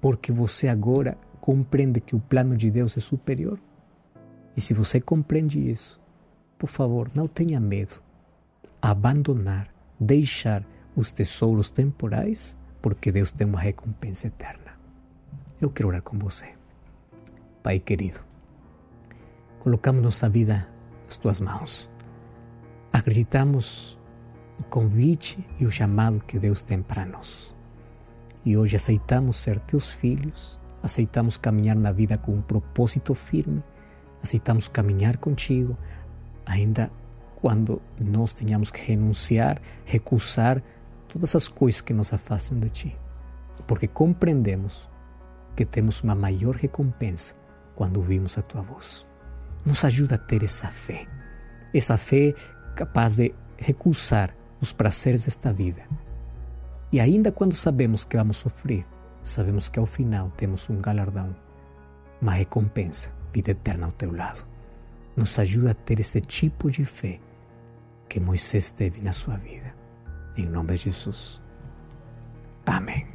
porque 0.00 0.32
você 0.32 0.68
agora 0.68 1.16
compreende 1.40 2.00
que 2.00 2.16
o 2.16 2.20
plano 2.20 2.56
de 2.56 2.70
Deus 2.70 2.96
é 2.96 3.00
superior. 3.00 3.60
E 4.56 4.60
se 4.60 4.74
você 4.74 5.00
compreende 5.00 5.58
isso, 5.70 6.00
por 6.62 6.68
favor, 6.68 7.10
não 7.12 7.26
tenha 7.26 7.58
medo. 7.58 8.00
Abandonar, 8.80 9.66
deixar 9.98 10.64
os 10.94 11.10
tesouros 11.10 11.70
temporais, 11.70 12.56
porque 12.80 13.10
Deus 13.10 13.32
tem 13.32 13.48
uma 13.48 13.58
recompensa 13.58 14.28
eterna. 14.28 14.78
Eu 15.60 15.70
quero 15.70 15.88
orar 15.88 16.02
com 16.02 16.16
você. 16.16 16.54
Pai 17.64 17.80
querido, 17.80 18.20
colocamos 19.58 20.04
nossa 20.04 20.28
vida 20.28 20.68
nas 21.04 21.16
tuas 21.16 21.40
mãos. 21.40 21.90
Acreditamos 22.92 23.98
no 24.56 24.64
convite 24.66 25.44
e 25.58 25.66
o 25.66 25.70
chamado 25.70 26.20
que 26.20 26.38
Deus 26.38 26.62
tem 26.62 26.80
para 26.80 27.04
nós. 27.04 27.56
E 28.44 28.56
hoje 28.56 28.76
aceitamos 28.76 29.36
ser 29.36 29.58
teus 29.58 29.92
filhos, 29.92 30.60
aceitamos 30.80 31.36
caminhar 31.36 31.74
na 31.74 31.90
vida 31.90 32.16
com 32.16 32.32
um 32.32 32.40
propósito 32.40 33.16
firme, 33.16 33.64
aceitamos 34.22 34.68
caminhar 34.68 35.16
contigo, 35.16 35.76
ainda 36.46 36.90
quando 37.36 37.82
nós 37.98 38.32
tenhamos 38.32 38.70
que 38.70 38.80
renunciar, 38.80 39.60
recusar 39.84 40.62
todas 41.08 41.34
as 41.34 41.48
coisas 41.48 41.80
que 41.80 41.92
nos 41.92 42.12
afastam 42.12 42.58
de 42.60 42.70
ti. 42.70 42.96
Porque 43.66 43.88
compreendemos 43.88 44.88
que 45.56 45.66
temos 45.66 46.02
uma 46.02 46.14
maior 46.14 46.54
recompensa 46.54 47.34
quando 47.74 47.96
ouvimos 47.96 48.38
a 48.38 48.42
tua 48.42 48.62
voz. 48.62 49.06
Nos 49.64 49.84
ajuda 49.84 50.14
a 50.14 50.18
ter 50.18 50.42
essa 50.42 50.68
fé, 50.68 51.06
essa 51.74 51.96
fé 51.96 52.34
capaz 52.74 53.16
de 53.16 53.34
recusar 53.58 54.34
os 54.60 54.72
prazeres 54.72 55.24
desta 55.24 55.52
vida. 55.52 55.82
E 56.92 57.00
ainda 57.00 57.32
quando 57.32 57.54
sabemos 57.54 58.04
que 58.04 58.16
vamos 58.16 58.36
sofrer, 58.36 58.86
sabemos 59.22 59.68
que 59.68 59.78
ao 59.78 59.86
final 59.86 60.30
temos 60.36 60.68
um 60.70 60.80
galardão, 60.80 61.34
uma 62.20 62.32
recompensa, 62.32 63.10
vida 63.32 63.50
eterna 63.50 63.86
ao 63.86 63.92
teu 63.92 64.12
lado. 64.12 64.51
Nos 65.16 65.38
ajuda 65.38 65.72
a 65.72 65.74
ter 65.74 66.00
esse 66.00 66.20
tipo 66.20 66.70
de 66.70 66.84
fé 66.84 67.20
que 68.08 68.20
Moisés 68.20 68.70
teve 68.70 69.00
na 69.00 69.12
sua 69.12 69.36
vida. 69.36 69.74
Em 70.36 70.46
nome 70.46 70.74
de 70.74 70.84
Jesus. 70.84 71.42
Amém. 72.66 73.06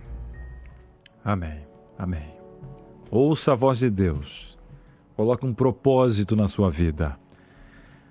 Amém. 1.24 1.66
Amém. 1.98 2.38
Ouça 3.10 3.54
a 3.54 3.56
voz 3.56 3.80
de 3.80 3.90
Deus. 3.90 4.58
Coloque 5.16 5.46
um 5.46 5.54
propósito 5.54 6.36
na 6.36 6.48
sua 6.48 6.70
vida. 6.70 7.18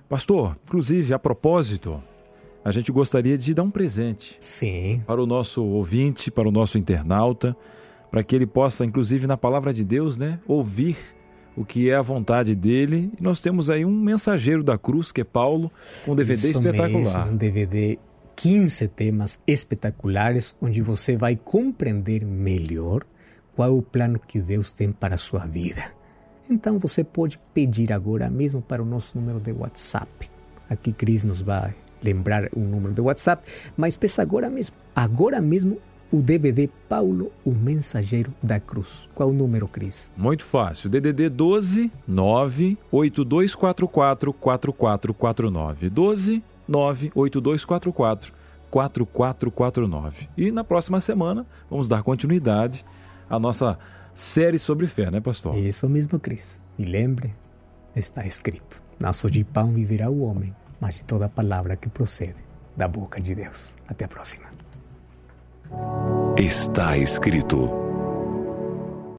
Pastor, 0.09 0.57
inclusive, 0.65 1.15
a 1.15 1.19
propósito, 1.19 2.03
a 2.65 2.71
gente 2.71 2.91
gostaria 2.91 3.39
de 3.39 3.55
dar 3.55 3.63
um 3.63 3.71
presente. 3.71 4.37
Sim. 4.41 5.03
Para 5.07 5.23
o 5.23 5.27
nosso 5.27 5.65
ouvinte, 5.65 6.31
para 6.31 6.49
o 6.49 6.53
nosso 6.53 6.79
internauta, 6.79 7.57
para 8.11 8.25
que 8.25 8.35
ele 8.35 8.47
possa, 8.47 8.85
inclusive, 8.85 9.27
na 9.27 9.37
palavra 9.37 9.73
de 9.73 9.85
Deus, 9.85 10.17
né, 10.17 10.41
ouvir 10.47 10.97
o 11.57 11.65
que 11.65 11.91
é 11.91 11.97
a 11.97 12.03
vontade 12.03 12.55
dele. 12.55 13.11
E 13.19 13.23
nós 13.23 13.41
temos 13.41 13.71
aí 13.71 13.85
um 13.85 13.91
mensageiro 13.91 14.63
da 14.63 14.77
cruz, 14.77 15.11
que 15.11 15.23
é 15.23 15.25
Paulo, 15.25 15.73
um 16.07 16.15
DVD 16.15 16.49
Isso 16.49 16.59
espetacular. 16.59 16.91
Mesmo, 16.91 17.33
um 17.33 17.37
DVD 17.37 17.99
15 18.37 18.89
temas 18.89 19.39
espetaculares 19.47 20.55
onde 20.61 20.83
você 20.83 21.17
vai 21.17 21.37
compreender 21.37 22.25
melhor 22.25 23.03
qual 23.55 23.69
é 23.69 23.73
o 23.73 23.81
plano 23.81 24.21
que 24.21 24.41
Deus 24.41 24.71
tem 24.71 24.93
para 24.93 25.15
a 25.15 25.19
sua 25.19 25.47
vida. 25.47 25.83
Então 26.49 26.79
você 26.79 27.03
pode 27.03 27.41
pedir 27.55 27.93
agora 27.93 28.29
mesmo 28.29 28.61
para 28.61 28.83
o 28.83 28.87
nosso 28.87 29.19
número 29.19 29.41
de 29.41 29.53
WhatsApp. 29.53 30.31
Aqui 30.69 30.93
Cris 30.93 31.25
nos 31.25 31.41
vai 31.41 31.75
lembrar 32.03 32.49
o 32.55 32.61
número 32.61 32.95
de 32.95 33.01
WhatsApp, 33.01 33.51
mas 33.77 33.97
peça 33.97 34.21
agora 34.21 34.51
mesmo, 34.51 34.77
agora 34.95 35.41
mesmo 35.41 35.79
o 36.11 36.23
DVD 36.23 36.69
Paulo, 36.89 37.33
o 37.45 37.51
Mensageiro 37.51 38.33
da 38.43 38.61
Cruz. 38.61 39.09
Qual 39.15 39.31
o 39.31 39.33
número, 39.33 39.67
Cris? 39.67 40.13
Muito 40.17 40.45
fácil. 40.45 40.89
DDD 40.89 41.29
12 41.29 41.91
98244 42.07 44.33
4449. 44.33 45.91
12 45.91 46.43
98244 46.69 48.33
4449. 48.71 50.29
E 50.37 50.51
na 50.51 50.65
próxima 50.65 51.01
semana 51.01 51.47
vamos 51.71 51.89
dar 51.89 52.03
continuidade 52.03 52.85
à 53.29 53.39
nossa 53.39 53.79
série 54.15 54.59
sobre 54.59 54.87
fé, 54.87 55.11
né, 55.11 55.21
pastor? 55.21 55.57
Isso 55.57 55.89
mesmo, 55.89 56.19
Cris. 56.19 56.61
E 56.79 56.85
lembre, 56.85 57.35
está 57.95 58.27
escrito: 58.27 58.83
só 59.13 59.29
de 59.29 59.45
pão 59.45 59.73
viverá 59.73 60.11
o 60.11 60.23
homem, 60.23 60.55
mas 60.81 60.97
de 60.97 61.05
toda 61.05 61.29
palavra 61.29 61.77
que 61.77 61.89
procede 61.89 62.45
da 62.77 62.87
boca 62.87 63.21
de 63.21 63.35
Deus. 63.35 63.77
Até 63.89 64.05
a 64.05 64.09
próxima. 64.09 64.47
Está 66.37 66.97
escrito 66.97 67.86